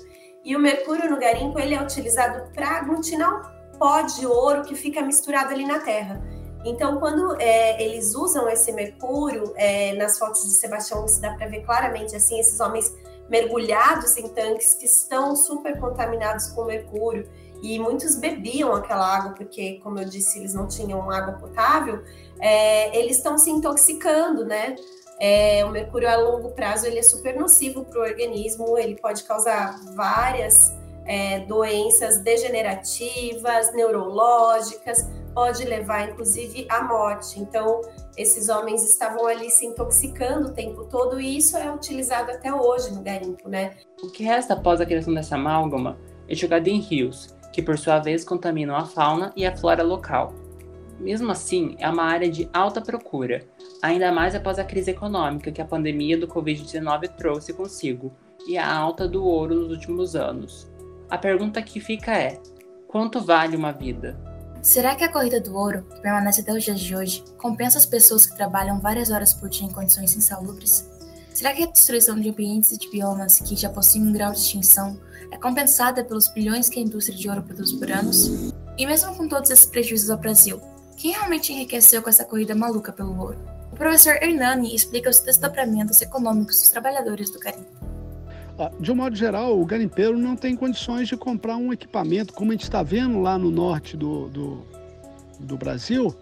E 0.45 0.57
o 0.57 0.59
mercúrio 0.59 1.09
no 1.09 1.19
garimpo 1.19 1.59
ele 1.61 1.75
é 1.75 1.83
utilizado 1.83 2.51
para 2.53 2.79
aglutinar 2.79 3.55
pó 3.79 4.03
de 4.03 4.27
ouro 4.27 4.63
que 4.63 4.75
fica 4.75 5.01
misturado 5.01 5.53
ali 5.53 5.65
na 5.65 5.79
terra. 5.79 6.21
Então, 6.65 6.99
quando 6.99 7.41
é, 7.41 7.81
eles 7.81 8.15
usam 8.15 8.49
esse 8.49 8.73
mercúrio, 8.73 9.53
é, 9.57 9.95
nas 9.95 10.19
fotos 10.19 10.43
de 10.43 10.51
Sebastião 10.51 11.07
se 11.07 11.21
dá 11.21 11.35
para 11.35 11.47
ver 11.47 11.61
claramente 11.61 12.17
assim 12.17 12.41
esses 12.41 12.59
homens 12.59 12.93
mergulhados 13.29 14.17
em 14.17 14.29
tanques 14.29 14.75
que 14.75 14.87
estão 14.87 15.37
super 15.37 15.79
contaminados 15.79 16.49
com 16.49 16.65
mercúrio 16.65 17.29
e 17.63 17.79
muitos 17.79 18.17
bebiam 18.17 18.75
aquela 18.75 19.07
água 19.17 19.33
porque, 19.33 19.81
como 19.83 19.99
eu 19.99 20.05
disse, 20.05 20.39
eles 20.39 20.55
não 20.55 20.69
tinham 20.69 21.11
água 21.11 21.35
potável. 21.35 22.03
É, 22.41 22.97
eles 22.97 23.17
estão 23.17 23.37
se 23.37 23.51
intoxicando, 23.51 24.45
né? 24.45 24.77
É, 25.21 25.65
o 25.65 25.71
mercúrio 25.71 26.09
a 26.09 26.17
longo 26.17 26.51
prazo 26.51 26.87
ele 26.87 27.01
é 27.01 27.03
super 27.03 27.35
nocivo 27.35 27.85
para 27.85 27.99
o 27.99 28.03
organismo, 28.03 28.79
ele 28.79 28.97
pode 28.97 29.25
causar 29.25 29.77
várias 29.95 30.73
é, 31.05 31.41
doenças 31.41 32.21
degenerativas, 32.21 33.75
neurológicas, 33.75 35.05
pode 35.35 35.65
levar 35.65 36.09
inclusive 36.09 36.67
à 36.69 36.83
morte. 36.83 37.41
Então, 37.41 37.81
esses 38.19 38.49
homens 38.49 38.83
estavam 38.85 39.27
ali 39.29 39.49
se 39.49 39.65
intoxicando 39.65 40.49
o 40.49 40.53
tempo 40.53 40.85
todo 40.87 41.21
e 41.21 41.37
isso 41.37 41.57
é 41.57 41.73
utilizado 41.73 42.33
até 42.33 42.53
hoje 42.53 42.93
no 42.93 43.01
garimpo, 43.01 43.49
né? 43.49 43.77
O 44.03 44.11
que 44.11 44.25
resta 44.25 44.55
após 44.55 44.81
a 44.81 44.87
criação 44.87 45.15
dessa 45.15 45.37
amálgama 45.37 45.97
é 46.29 46.35
jogado 46.35 46.67
em 46.67 46.81
rios, 46.81 47.37
que 47.53 47.63
por 47.63 47.79
sua 47.79 48.01
vez 48.01 48.25
contaminam 48.25 48.75
a 48.75 48.85
fauna 48.85 49.33
e 49.37 49.47
a 49.47 49.57
flora 49.57 49.85
local. 49.85 50.35
Mesmo 50.99 51.31
assim, 51.31 51.77
é 51.79 51.89
uma 51.89 52.03
área 52.03 52.29
de 52.29 52.51
alta 52.53 52.81
procura, 52.81 53.47
ainda 53.81 54.11
mais 54.11 54.35
após 54.35 54.59
a 54.59 54.65
crise 54.65 54.91
econômica 54.91 55.53
que 55.53 55.63
a 55.63 55.65
pandemia 55.65 56.19
do 56.19 56.27
Covid-19 56.27 57.15
trouxe 57.17 57.53
consigo 57.53 58.13
e 58.49 58.59
a 58.59 58.69
alta 58.69 59.07
do 59.07 59.25
ouro 59.25 59.55
nos 59.55 59.71
últimos 59.71 60.17
anos. 60.17 60.69
A 61.09 61.17
pergunta 61.17 61.63
que 61.63 61.79
fica 61.79 62.19
é: 62.19 62.41
quanto 62.89 63.21
vale 63.21 63.57
uma 63.57 63.71
vida? 63.71 64.19
Será 64.63 64.95
que 64.97 65.05
a 65.05 65.13
corrida 65.13 65.41
do 65.41 65.55
ouro, 65.55 65.83
que 65.83 66.01
permanece 66.01 66.41
até 66.41 66.53
os 66.53 66.65
dias 66.65 66.81
de 66.81 66.95
hoje, 66.95 67.25
compensa 67.39 67.79
as 67.79 67.87
pessoas 67.87 68.27
que 68.27 68.37
trabalham 68.37 68.81
várias 68.81 69.11
horas 69.11 69.33
por 69.33 69.49
dia 69.49 69.67
em 69.67 69.73
condições 69.73 70.17
insalubres? 70.17 70.89
Será 71.33 71.53
que 71.55 71.63
a 71.63 71.67
destruição 71.67 72.19
de 72.19 72.29
ambientes 72.29 72.73
e 72.73 72.79
de 72.79 72.91
biomas 72.91 73.39
que 73.39 73.55
já 73.55 73.69
possuem 73.69 74.09
um 74.09 74.13
grau 74.13 74.33
de 74.33 74.39
extinção 74.39 74.99
é 75.31 75.39
compensada 75.39 76.03
pelos 76.03 76.29
bilhões 76.29 76.69
que 76.69 76.81
a 76.81 76.83
indústria 76.83 77.17
de 77.17 77.29
ouro 77.29 77.43
produz 77.43 77.73
por 77.73 77.91
anos? 77.93 78.53
E 78.77 78.87
mesmo 78.87 79.15
com 79.15 79.29
todos 79.29 79.49
esses 79.51 79.65
prejuízos 79.65 80.11
ao 80.11 80.19
Brasil, 80.19 80.61
quem 80.97 81.13
realmente 81.13 81.53
enriqueceu 81.53 82.03
com 82.03 82.11
essa 82.11 82.25
corrida 82.25 82.57
maluca 82.57 82.93
pelo 82.93 83.17
ouro? 83.17 83.39
O 83.71 83.77
professor 83.77 84.17
Hernani 84.21 84.75
explica 84.75 85.09
os 85.09 85.21
desdobramentos 85.21 86.03
econômicos 86.03 86.61
dos 86.61 86.71
trabalhadores 86.71 87.31
do 87.31 87.39
garimpo. 87.39 87.78
Ah, 88.59 88.73
de 88.81 88.91
um 88.91 88.97
modo 88.97 89.15
geral, 89.15 89.61
o 89.61 89.65
garimpeiro 89.65 90.19
não 90.19 90.35
tem 90.35 90.57
condições 90.57 91.07
de 91.07 91.17
comprar 91.17 91.57
um 91.57 91.73
equipamento, 91.73 92.33
como 92.33 92.51
a 92.51 92.55
gente 92.55 92.65
está 92.65 92.83
vendo 92.83 93.21
lá 93.21 93.39
no 93.39 93.51
norte 93.51 93.97
do, 93.97 94.29
do, 94.29 94.67
do 95.39 95.57
Brasil. 95.57 96.13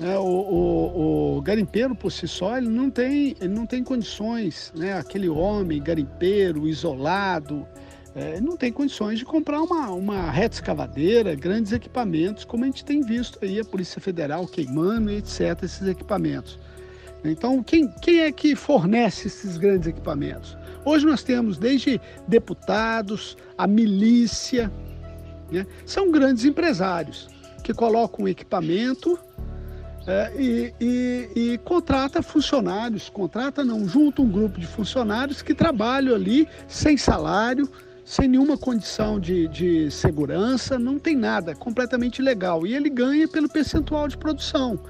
É, 0.00 0.18
o, 0.18 0.24
o, 0.24 1.36
o, 1.36 1.42
garimpeiro 1.42 1.94
por 1.94 2.10
si 2.10 2.26
só 2.26 2.56
ele 2.56 2.68
não 2.68 2.90
tem, 2.90 3.36
ele 3.38 3.54
não 3.54 3.66
tem 3.66 3.84
condições, 3.84 4.72
né? 4.74 4.94
aquele 4.94 5.28
homem 5.28 5.80
garimpeiro, 5.80 6.66
isolado, 6.66 7.66
é, 8.14 8.40
não 8.40 8.56
tem 8.56 8.72
condições 8.72 9.18
de 9.18 9.24
comprar 9.24 9.62
uma, 9.62 9.90
uma 9.90 10.30
reta 10.30 10.56
escavadeira, 10.56 11.34
grandes 11.34 11.70
equipamentos, 11.70 12.44
como 12.44 12.64
a 12.64 12.66
gente 12.66 12.84
tem 12.84 13.02
visto 13.02 13.38
aí 13.42 13.60
a 13.60 13.64
Polícia 13.64 14.00
Federal 14.00 14.46
queimando, 14.46 15.10
etc., 15.10 15.62
esses 15.62 15.86
equipamentos. 15.86 16.58
Então, 17.24 17.62
quem, 17.62 17.88
quem 18.00 18.20
é 18.20 18.32
que 18.32 18.54
fornece 18.54 19.28
esses 19.28 19.56
grandes 19.56 19.88
equipamentos? 19.88 20.56
Hoje 20.84 21.04
nós 21.04 21.22
temos 21.22 21.58
desde 21.58 22.00
deputados, 22.26 23.36
a 23.58 23.66
milícia, 23.66 24.72
né? 25.50 25.66
são 25.84 26.10
grandes 26.10 26.44
empresários 26.44 27.28
que 27.62 27.74
colocam 27.74 28.26
equipamento 28.26 29.18
é, 30.06 30.32
e, 30.38 30.74
e, 30.80 31.30
e, 31.36 31.58
contrata 31.58 32.22
funcionários, 32.22 33.10
contrata 33.10 33.62
não, 33.62 33.86
junta 33.86 34.22
um 34.22 34.30
grupo 34.30 34.58
de 34.58 34.66
funcionários 34.66 35.42
que 35.42 35.54
trabalham 35.54 36.14
ali 36.14 36.48
sem 36.66 36.96
salário, 36.96 37.70
sem 38.02 38.26
nenhuma 38.26 38.56
condição 38.56 39.20
de, 39.20 39.46
de 39.48 39.90
segurança, 39.90 40.78
não 40.78 40.98
tem 40.98 41.14
nada, 41.14 41.54
completamente 41.54 42.22
legal. 42.22 42.66
E 42.66 42.74
ele 42.74 42.88
ganha 42.88 43.28
pelo 43.28 43.48
percentual 43.48 44.08
de 44.08 44.16
produção. 44.16 44.80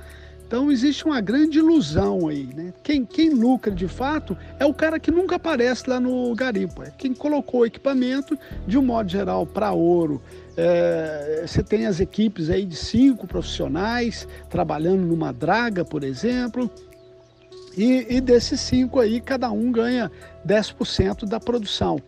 Então 0.51 0.69
existe 0.73 1.05
uma 1.05 1.21
grande 1.21 1.59
ilusão 1.59 2.27
aí, 2.27 2.49
né? 2.53 2.75
Quem, 2.83 3.05
quem 3.05 3.31
lucra 3.31 3.71
de 3.71 3.87
fato 3.87 4.37
é 4.59 4.67
o 4.67 4.75
cara 4.75 4.99
que 4.99 5.09
nunca 5.09 5.37
aparece 5.37 5.89
lá 5.89 6.01
no 6.01 6.35
garimpo, 6.35 6.83
é 6.83 6.91
quem 6.91 7.15
colocou 7.15 7.61
o 7.61 7.67
equipamento, 7.67 8.37
de 8.67 8.77
um 8.77 8.83
modo 8.83 9.09
geral, 9.09 9.47
para 9.47 9.71
ouro. 9.71 10.21
É, 10.57 11.45
você 11.47 11.63
tem 11.63 11.87
as 11.87 12.01
equipes 12.01 12.51
aí 12.51 12.67
de 12.67 12.75
cinco 12.75 13.29
profissionais 13.29 14.27
trabalhando 14.49 15.03
numa 15.03 15.33
draga, 15.33 15.85
por 15.85 16.03
exemplo, 16.03 16.69
e, 17.79 18.17
e 18.17 18.21
desses 18.21 18.61
cinco 18.61 18.99
aí, 18.99 19.21
cada 19.21 19.53
um 19.53 19.71
ganha 19.71 20.11
10% 20.45 21.27
da 21.27 21.39
produção. 21.39 22.03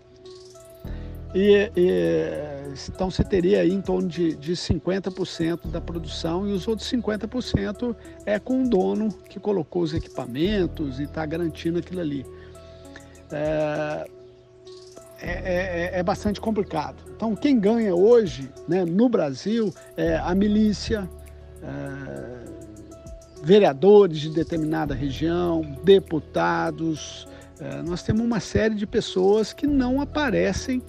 E, 1.34 1.70
e, 1.74 2.74
então 2.88 3.10
você 3.10 3.24
teria 3.24 3.60
aí 3.60 3.72
em 3.72 3.80
torno 3.80 4.06
de, 4.06 4.36
de 4.36 4.52
50% 4.52 5.70
da 5.70 5.80
produção 5.80 6.46
e 6.46 6.52
os 6.52 6.68
outros 6.68 6.90
50% 6.90 7.96
é 8.26 8.38
com 8.38 8.64
o 8.64 8.68
dono 8.68 9.08
que 9.28 9.40
colocou 9.40 9.82
os 9.82 9.94
equipamentos 9.94 11.00
e 11.00 11.04
está 11.04 11.24
garantindo 11.24 11.78
aquilo 11.78 12.00
ali. 12.00 12.26
É, 13.30 14.06
é, 15.22 15.30
é, 15.94 15.98
é, 16.00 16.02
bastante 16.02 16.40
complicado. 16.40 16.96
Então 17.14 17.34
quem 17.34 17.58
ganha 17.58 17.94
hoje 17.94 18.50
né, 18.68 18.84
no 18.84 19.08
Brasil 19.08 19.72
é 19.96 20.16
a 20.16 20.34
milícia, 20.34 21.08
é, 21.62 22.42
vereadores 23.42 24.18
de 24.18 24.30
determinada 24.30 24.94
região, 24.94 25.62
deputados. 25.82 27.26
É, 27.58 27.80
nós 27.82 28.02
temos 28.02 28.22
uma 28.22 28.40
série 28.40 28.74
de 28.74 28.86
pessoas 28.86 29.52
que 29.52 29.66
não 29.66 30.00
aparecem 30.00 30.82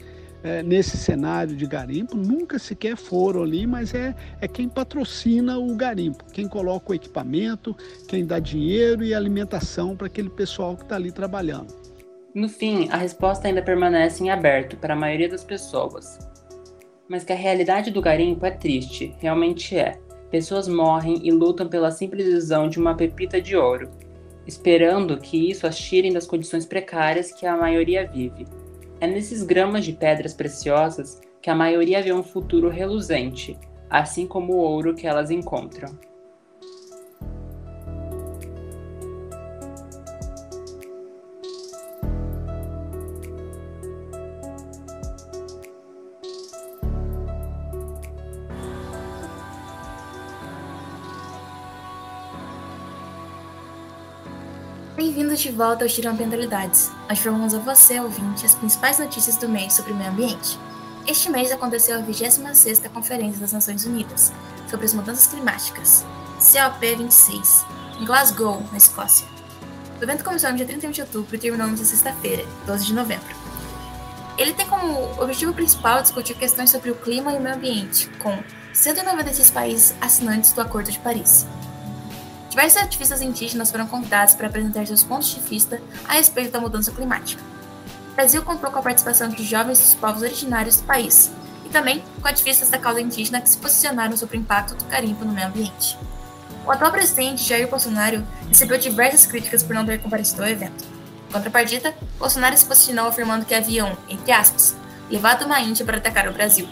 é, 0.43 0.61
nesse 0.61 0.97
cenário 0.97 1.55
de 1.55 1.65
garimpo, 1.65 2.17
nunca 2.17 2.59
sequer 2.59 2.97
foram 2.97 3.43
ali, 3.43 3.65
mas 3.65 3.93
é, 3.93 4.13
é 4.41 4.47
quem 4.47 4.67
patrocina 4.67 5.57
o 5.57 5.73
garimpo, 5.75 6.25
quem 6.33 6.47
coloca 6.47 6.91
o 6.91 6.95
equipamento, 6.95 7.75
quem 8.07 8.25
dá 8.25 8.39
dinheiro 8.39 9.03
e 9.03 9.13
alimentação 9.13 9.95
para 9.95 10.07
aquele 10.07 10.29
pessoal 10.29 10.75
que 10.75 10.83
está 10.83 10.95
ali 10.95 11.11
trabalhando. 11.11 11.73
No 12.35 12.49
fim, 12.49 12.89
a 12.89 12.97
resposta 12.97 13.47
ainda 13.47 13.61
permanece 13.61 14.23
em 14.23 14.31
aberto 14.31 14.75
para 14.75 14.93
a 14.93 14.97
maioria 14.97 15.29
das 15.29 15.43
pessoas. 15.43 16.17
Mas 17.07 17.23
que 17.23 17.31
a 17.31 17.35
realidade 17.35 17.91
do 17.91 18.01
garimpo 18.01 18.45
é 18.45 18.51
triste, 18.51 19.15
realmente 19.19 19.77
é. 19.77 19.99
Pessoas 20.31 20.67
morrem 20.67 21.21
e 21.23 21.31
lutam 21.31 21.67
pela 21.67 21.91
simples 21.91 22.25
visão 22.25 22.67
de 22.67 22.79
uma 22.79 22.95
pepita 22.95 23.39
de 23.39 23.55
ouro, 23.55 23.91
esperando 24.47 25.19
que 25.19 25.51
isso 25.51 25.67
as 25.67 25.77
tirem 25.77 26.11
das 26.11 26.25
condições 26.25 26.65
precárias 26.65 27.31
que 27.31 27.45
a 27.45 27.55
maioria 27.55 28.07
vive. 28.07 28.47
É 29.03 29.07
nesses 29.07 29.43
gramas 29.43 29.83
de 29.83 29.91
pedras 29.91 30.33
preciosas 30.33 31.19
que 31.41 31.49
a 31.49 31.55
maioria 31.55 32.01
vê 32.01 32.13
um 32.13 32.23
futuro 32.23 32.69
reluzente, 32.69 33.59
assim 33.89 34.25
como 34.25 34.53
o 34.53 34.57
ouro 34.59 34.95
que 34.95 35.05
elas 35.05 35.29
encontram. 35.29 35.99
Bem-vindos 55.33 55.51
de 55.51 55.57
volta 55.57 55.83
ao 55.83 55.89
Tiro 55.89 56.09
Ambientalidades. 56.09 56.91
Nós 57.09 57.17
informamos 57.17 57.55
a 57.55 57.57
você, 57.57 57.99
ouvinte, 57.99 58.45
as 58.45 58.53
principais 58.53 58.99
notícias 58.99 59.35
do 59.35 59.49
mês 59.49 59.73
sobre 59.73 59.91
o 59.91 59.95
meio 59.95 60.11
ambiente. 60.11 60.59
Este 61.07 61.27
mês 61.27 61.51
aconteceu 61.51 61.97
a 61.97 62.03
26ª 62.03 62.87
Conferência 62.89 63.39
das 63.39 63.51
Nações 63.51 63.83
Unidas 63.83 64.31
sobre 64.69 64.85
as 64.85 64.93
Mudanças 64.93 65.25
Climáticas, 65.25 66.05
COP26, 66.37 67.65
em 67.99 68.05
Glasgow, 68.05 68.63
na 68.71 68.77
Escócia. 68.77 69.25
O 69.99 70.03
evento 70.03 70.23
começou 70.23 70.51
no 70.51 70.57
dia 70.57 70.67
31 70.67 70.91
de 70.91 71.01
outubro 71.01 71.35
e 71.35 71.39
terminou 71.39 71.65
na 71.65 71.77
sexta-feira, 71.77 72.45
12 72.67 72.85
de 72.85 72.93
novembro. 72.93 73.35
Ele 74.37 74.53
tem 74.53 74.67
como 74.67 75.19
objetivo 75.19 75.51
principal 75.51 76.03
discutir 76.03 76.35
questões 76.35 76.69
sobre 76.69 76.91
o 76.91 76.95
clima 76.95 77.33
e 77.33 77.37
o 77.37 77.41
meio 77.41 77.55
ambiente, 77.55 78.07
com 78.19 78.37
196 78.71 79.49
países 79.49 79.95
assinantes 79.99 80.53
do 80.53 80.61
Acordo 80.61 80.91
de 80.91 80.99
Paris, 80.99 81.47
Diversos 82.53 82.83
ativistas 82.83 83.19
indígenas 83.19 83.71
foram 83.71 83.87
convidados 83.87 84.35
para 84.35 84.45
apresentar 84.45 84.85
seus 84.85 85.01
pontos 85.01 85.33
de 85.33 85.39
vista 85.39 85.81
a 86.07 86.13
respeito 86.13 86.51
da 86.51 86.59
mudança 86.59 86.91
climática. 86.91 87.41
O 88.11 88.15
Brasil 88.15 88.43
contou 88.43 88.69
com 88.69 88.77
a 88.77 88.81
participação 88.83 89.27
de 89.27 89.43
jovens 89.43 89.79
dos 89.79 89.95
povos 89.95 90.21
originários 90.21 90.77
do 90.77 90.83
país 90.83 91.31
e 91.65 91.69
também 91.69 92.03
com 92.21 92.27
ativistas 92.27 92.69
da 92.69 92.77
causa 92.77 93.01
indígena 93.01 93.41
que 93.41 93.49
se 93.49 93.57
posicionaram 93.57 94.15
sobre 94.15 94.37
o 94.37 94.39
impacto 94.39 94.75
do 94.75 94.85
carimbo 94.85 95.25
no 95.25 95.33
meio 95.33 95.47
ambiente. 95.47 95.97
O 96.63 96.69
atual 96.69 96.91
presidente, 96.91 97.43
Jair 97.43 97.67
Bolsonaro, 97.67 98.23
recebeu 98.47 98.77
diversas 98.77 99.25
críticas 99.25 99.63
por 99.63 99.73
não 99.73 99.83
ter 99.83 99.99
comparecido 99.99 100.43
ao 100.43 100.49
evento. 100.49 100.85
Em 101.29 101.33
contrapartida, 101.33 101.95
Bolsonaro 102.19 102.55
se 102.55 102.65
posicionou 102.65 103.07
afirmando 103.07 103.45
que 103.45 103.55
haviam, 103.55 103.97
entre 104.07 104.31
aspas, 104.31 104.75
levado 105.09 105.45
uma 105.45 105.59
índia 105.59 105.83
para 105.83 105.97
atacar 105.97 106.27
o 106.27 106.33
Brasil. 106.33 106.69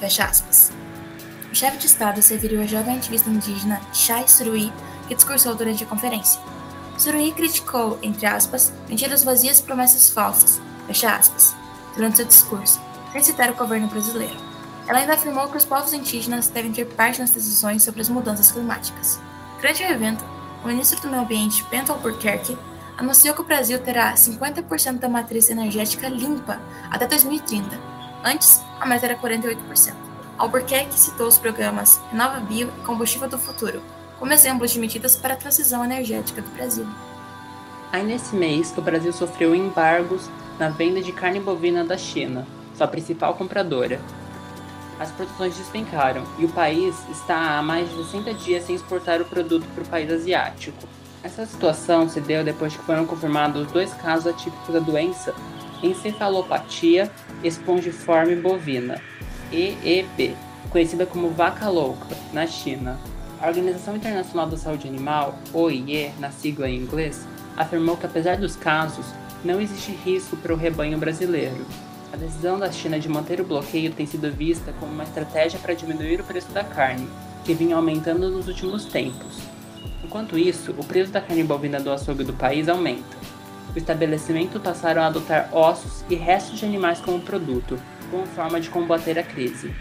Fecha 0.00 0.24
aspas. 0.24 0.72
O 1.52 1.54
chefe 1.54 1.76
de 1.76 1.86
Estado 1.86 2.20
se 2.20 2.34
referiu 2.34 2.60
ao 2.60 2.66
jovem 2.66 2.96
ativista 2.96 3.30
indígena 3.30 3.80
Chai 3.92 4.26
Surui 4.26 4.72
que 5.08 5.14
discursou 5.14 5.54
durante 5.54 5.84
a 5.84 5.86
conferência. 5.86 6.40
Suruí 6.98 7.32
criticou, 7.32 7.98
entre 8.02 8.26
aspas, 8.26 8.72
mentiras 8.88 9.24
vazias 9.24 9.58
e 9.58 9.62
promessas 9.62 10.10
falsas, 10.10 10.60
fecha 10.86 11.14
aspas, 11.14 11.54
durante 11.94 12.16
seu 12.16 12.26
discurso, 12.26 12.80
sem 13.12 13.22
citar 13.22 13.50
o 13.50 13.54
governo 13.54 13.88
brasileiro. 13.88 14.36
Ela 14.86 14.98
ainda 14.98 15.14
afirmou 15.14 15.48
que 15.48 15.56
os 15.56 15.64
povos 15.64 15.92
indígenas 15.92 16.48
devem 16.48 16.72
ter 16.72 16.86
parte 16.86 17.20
nas 17.20 17.30
decisões 17.30 17.82
sobre 17.82 18.00
as 18.00 18.08
mudanças 18.08 18.50
climáticas. 18.50 19.20
Durante 19.56 19.82
o 19.82 19.86
evento, 19.86 20.24
o 20.62 20.66
ministro 20.68 21.00
do 21.00 21.08
Meio 21.08 21.22
Ambiente, 21.22 21.64
Bento 21.70 21.92
Albuquerque, 21.92 22.58
anunciou 22.96 23.34
que 23.34 23.40
o 23.40 23.44
Brasil 23.44 23.78
terá 23.80 24.14
50% 24.14 24.98
da 24.98 25.08
matriz 25.08 25.50
energética 25.50 26.08
limpa 26.08 26.60
até 26.90 27.06
2030. 27.06 27.78
Antes, 28.24 28.60
a 28.80 28.86
meta 28.86 29.06
era 29.06 29.16
48%. 29.16 29.94
Albuquerque 30.38 30.98
citou 30.98 31.26
os 31.28 31.38
programas 31.38 32.00
Renova 32.10 32.40
Bio 32.40 32.68
e 32.68 32.84
Combustível 32.84 33.28
do 33.28 33.38
Futuro, 33.38 33.82
como 34.22 34.32
exemplos 34.32 34.70
de 34.70 34.78
medidas 34.78 35.16
para 35.16 35.34
a 35.34 35.36
transição 35.36 35.84
energética 35.84 36.40
do 36.40 36.48
Brasil. 36.50 36.86
Aí 37.90 38.04
nesse 38.04 38.36
mês, 38.36 38.72
o 38.76 38.80
Brasil 38.80 39.12
sofreu 39.12 39.52
embargos 39.52 40.30
na 40.60 40.68
venda 40.68 41.02
de 41.02 41.10
carne 41.10 41.40
bovina 41.40 41.84
da 41.84 41.98
China, 41.98 42.46
sua 42.72 42.86
principal 42.86 43.34
compradora. 43.34 44.00
As 45.00 45.10
produções 45.10 45.56
despencaram 45.56 46.22
e 46.38 46.44
o 46.44 46.48
país 46.50 46.94
está 47.10 47.58
há 47.58 47.62
mais 47.62 47.90
de 47.90 47.96
60 47.96 48.34
dias 48.34 48.64
sem 48.64 48.76
exportar 48.76 49.20
o 49.20 49.24
produto 49.24 49.66
para 49.74 49.82
o 49.82 49.88
país 49.88 50.08
asiático. 50.08 50.86
Essa 51.24 51.44
situação 51.44 52.08
se 52.08 52.20
deu 52.20 52.44
depois 52.44 52.76
que 52.76 52.84
foram 52.84 53.04
confirmados 53.04 53.72
dois 53.72 53.92
casos 53.94 54.28
atípicos 54.28 54.72
da 54.72 54.78
doença 54.78 55.34
encefalopatia 55.82 57.10
espongiforme 57.42 58.36
bovina, 58.36 59.02
EEB, 59.50 60.36
conhecida 60.70 61.06
como 61.06 61.28
vaca 61.30 61.68
louca, 61.68 62.16
na 62.32 62.46
China. 62.46 63.00
A 63.42 63.48
Organização 63.48 63.96
Internacional 63.96 64.46
da 64.46 64.56
Saúde 64.56 64.86
Animal, 64.86 65.36
OIE, 65.52 66.12
na 66.20 66.30
sigla 66.30 66.70
em 66.70 66.76
inglês, 66.76 67.26
afirmou 67.56 67.96
que 67.96 68.06
apesar 68.06 68.36
dos 68.36 68.54
casos, 68.54 69.04
não 69.44 69.60
existe 69.60 69.90
risco 69.90 70.36
para 70.36 70.54
o 70.54 70.56
rebanho 70.56 70.96
brasileiro. 70.96 71.66
A 72.12 72.16
decisão 72.16 72.56
da 72.56 72.70
China 72.70 73.00
de 73.00 73.08
manter 73.08 73.40
o 73.40 73.44
bloqueio 73.44 73.90
tem 73.90 74.06
sido 74.06 74.30
vista 74.30 74.72
como 74.78 74.92
uma 74.92 75.02
estratégia 75.02 75.58
para 75.58 75.74
diminuir 75.74 76.20
o 76.20 76.24
preço 76.24 76.52
da 76.52 76.62
carne, 76.62 77.08
que 77.44 77.52
vinha 77.52 77.74
aumentando 77.74 78.30
nos 78.30 78.46
últimos 78.46 78.84
tempos. 78.84 79.40
Enquanto 80.04 80.38
isso, 80.38 80.72
o 80.78 80.84
preço 80.84 81.10
da 81.10 81.20
carne 81.20 81.42
bovina 81.42 81.80
do 81.80 81.90
açougue 81.90 82.22
do 82.22 82.32
país 82.32 82.68
aumenta. 82.68 83.16
O 83.74 83.76
estabelecimento 83.76 84.60
passaram 84.60 85.02
a 85.02 85.06
adotar 85.06 85.48
ossos 85.52 86.04
e 86.08 86.14
restos 86.14 86.60
de 86.60 86.64
animais 86.64 87.00
como 87.00 87.18
produto, 87.20 87.76
como 88.08 88.24
forma 88.24 88.60
de 88.60 88.70
combater 88.70 89.18
a 89.18 89.24
crise. 89.24 89.74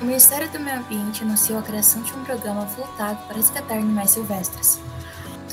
O 0.00 0.04
Ministério 0.04 0.48
do 0.48 0.60
Meio 0.60 0.78
Ambiente 0.78 1.24
anunciou 1.24 1.58
a 1.58 1.62
criação 1.62 2.00
de 2.02 2.14
um 2.14 2.22
programa 2.22 2.64
voltado 2.66 3.18
para 3.26 3.34
resgatar 3.34 3.74
animais 3.74 4.12
silvestres. 4.12 4.80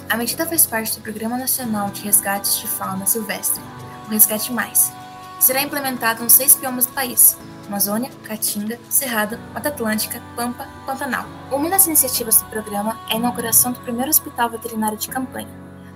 A 0.08 0.16
medida 0.16 0.46
faz 0.46 0.68
parte 0.68 0.96
do 0.96 1.02
Programa 1.02 1.36
Nacional 1.36 1.90
de 1.90 2.04
Resgates 2.04 2.60
de 2.60 2.68
Fauna 2.68 3.08
Silvestre, 3.08 3.60
o 4.06 4.12
Resgate 4.12 4.54
Mais, 4.54 4.94
será 5.40 5.64
implementado 5.64 6.24
nos 6.24 6.34
seis 6.34 6.54
biomas 6.54 6.86
do 6.86 6.94
país: 6.94 7.36
Amazônia, 7.66 8.12
Caatinga, 8.24 8.80
Cerrado, 8.88 9.40
Mata 9.52 9.70
Atlântica, 9.70 10.22
Pampa 10.36 10.68
Pantanal. 10.86 11.26
Uma 11.52 11.68
das 11.68 11.88
iniciativas 11.88 12.40
do 12.40 12.46
programa 12.46 13.00
é 13.10 13.14
a 13.14 13.18
inauguração 13.18 13.72
do 13.72 13.80
primeiro 13.80 14.12
hospital 14.12 14.52
veterinário 14.52 14.98
de 14.98 15.10
campanha, 15.10 15.50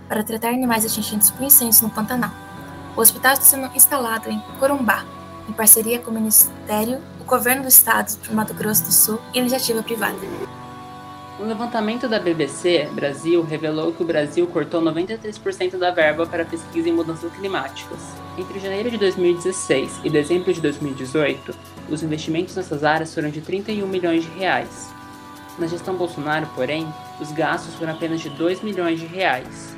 para 0.07 0.23
tratar 0.23 0.49
animais 0.49 0.83
atingidos 0.83 1.29
por 1.29 1.43
incêndios 1.43 1.81
no 1.81 1.89
Pantanal. 1.91 2.31
O 2.97 3.01
hospital 3.01 3.33
está 3.33 3.45
sendo 3.45 3.71
instalado 3.75 4.27
em 4.27 4.39
Corumbá, 4.59 5.05
em 5.47 5.53
parceria 5.53 5.99
com 5.99 6.09
o 6.09 6.13
Ministério 6.15 6.99
Governo 7.29 7.61
do 7.61 7.67
Estado 7.67 8.17
do 8.27 8.33
Mato 8.33 8.55
Grosso 8.55 8.85
do 8.85 8.91
Sul 8.91 9.21
e 9.35 9.37
iniciativa 9.37 9.83
privada. 9.83 10.17
Um 11.39 11.45
levantamento 11.45 12.09
da 12.09 12.19
BBC 12.19 12.89
Brasil 12.91 13.43
revelou 13.43 13.93
que 13.93 14.01
o 14.01 14.05
Brasil 14.05 14.47
cortou 14.47 14.81
93% 14.81 15.77
da 15.77 15.91
verba 15.91 16.25
para 16.25 16.43
pesquisa 16.43 16.89
em 16.89 16.91
mudanças 16.91 17.31
climáticas. 17.33 17.99
Entre 18.35 18.59
janeiro 18.59 18.89
de 18.89 18.97
2016 18.97 19.99
e 20.03 20.09
dezembro 20.09 20.51
de 20.51 20.59
2018, 20.59 21.55
os 21.87 22.01
investimentos 22.01 22.55
nessas 22.55 22.83
áreas 22.83 23.13
foram 23.13 23.29
de 23.29 23.41
31 23.41 23.85
milhões 23.85 24.23
de 24.23 24.29
reais. 24.31 24.89
Na 25.59 25.67
gestão 25.67 25.95
Bolsonaro, 25.95 26.49
porém, 26.55 26.91
os 27.21 27.31
gastos 27.31 27.75
foram 27.75 27.93
apenas 27.93 28.21
de 28.21 28.29
2 28.31 28.63
milhões 28.63 28.99
de 28.99 29.05
reais. 29.05 29.68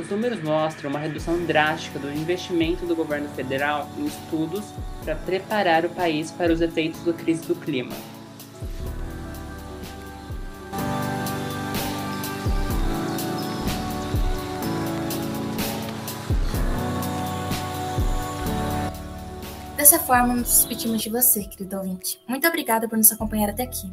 Os 0.00 0.08
números 0.08 0.42
mostram 0.42 0.88
uma 0.88 0.98
redução 0.98 1.44
drástica 1.44 1.98
do 1.98 2.10
investimento 2.10 2.86
do 2.86 2.96
governo 2.96 3.28
federal 3.34 3.86
em 3.98 4.06
estudos 4.06 4.64
para 5.04 5.14
preparar 5.14 5.84
o 5.84 5.90
país 5.90 6.30
para 6.30 6.50
os 6.50 6.62
efeitos 6.62 7.04
da 7.04 7.12
crise 7.12 7.46
do 7.46 7.54
clima. 7.54 7.94
Dessa 19.76 19.98
forma, 19.98 20.34
nos 20.34 20.48
despedimos 20.48 21.02
de 21.02 21.10
você, 21.10 21.44
querido 21.44 21.76
ouvinte. 21.76 22.18
Muito 22.26 22.48
obrigada 22.48 22.88
por 22.88 22.96
nos 22.96 23.12
acompanhar 23.12 23.50
até 23.50 23.64
aqui. 23.64 23.92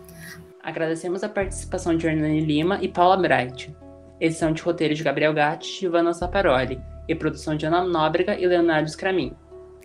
Agradecemos 0.63 1.23
a 1.23 1.29
participação 1.29 1.97
de 1.97 2.07
Hernani 2.07 2.41
Lima 2.41 2.79
e 2.83 2.89
Paula 2.89 3.17
Bright. 3.17 3.75
Edição 4.21 4.53
de 4.53 4.63
roteiro 4.63 4.95
de 4.95 5.03
Gabriel 5.03 5.33
Gatti 5.33 5.83
e 5.83 5.87
Ivana 5.87 6.13
Saparoli. 6.13 6.81
E 7.07 7.15
produção 7.15 7.57
de 7.57 7.65
Ana 7.65 7.85
Nóbrega 7.85 8.39
e 8.39 8.47
Leonardo 8.47 8.91
Scramin. 8.91 9.35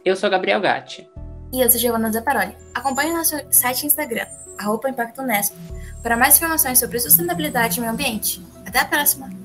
Eu 0.04 0.16
sou 0.16 0.30
Gabriel 0.30 0.60
Gatti. 0.60 1.08
E 1.54 1.62
eu 1.62 1.70
sou 1.70 1.80
Giovanna 1.80 2.12
Zaparoli. 2.12 2.58
Acompanhe 2.74 3.12
o 3.12 3.18
nosso 3.18 3.36
site 3.52 3.84
e 3.84 3.86
Instagram, 3.86 4.26
arroba 4.58 4.90
Impacto 4.90 5.22
Unesp, 5.22 5.56
para 6.02 6.18
mais 6.18 6.36
informações 6.36 6.80
sobre 6.80 7.00
sustentabilidade 7.00 7.78
e 7.78 7.82
meio 7.82 7.94
ambiente. 7.94 8.44
Até 8.66 8.80
a 8.80 8.86
próxima! 8.86 9.43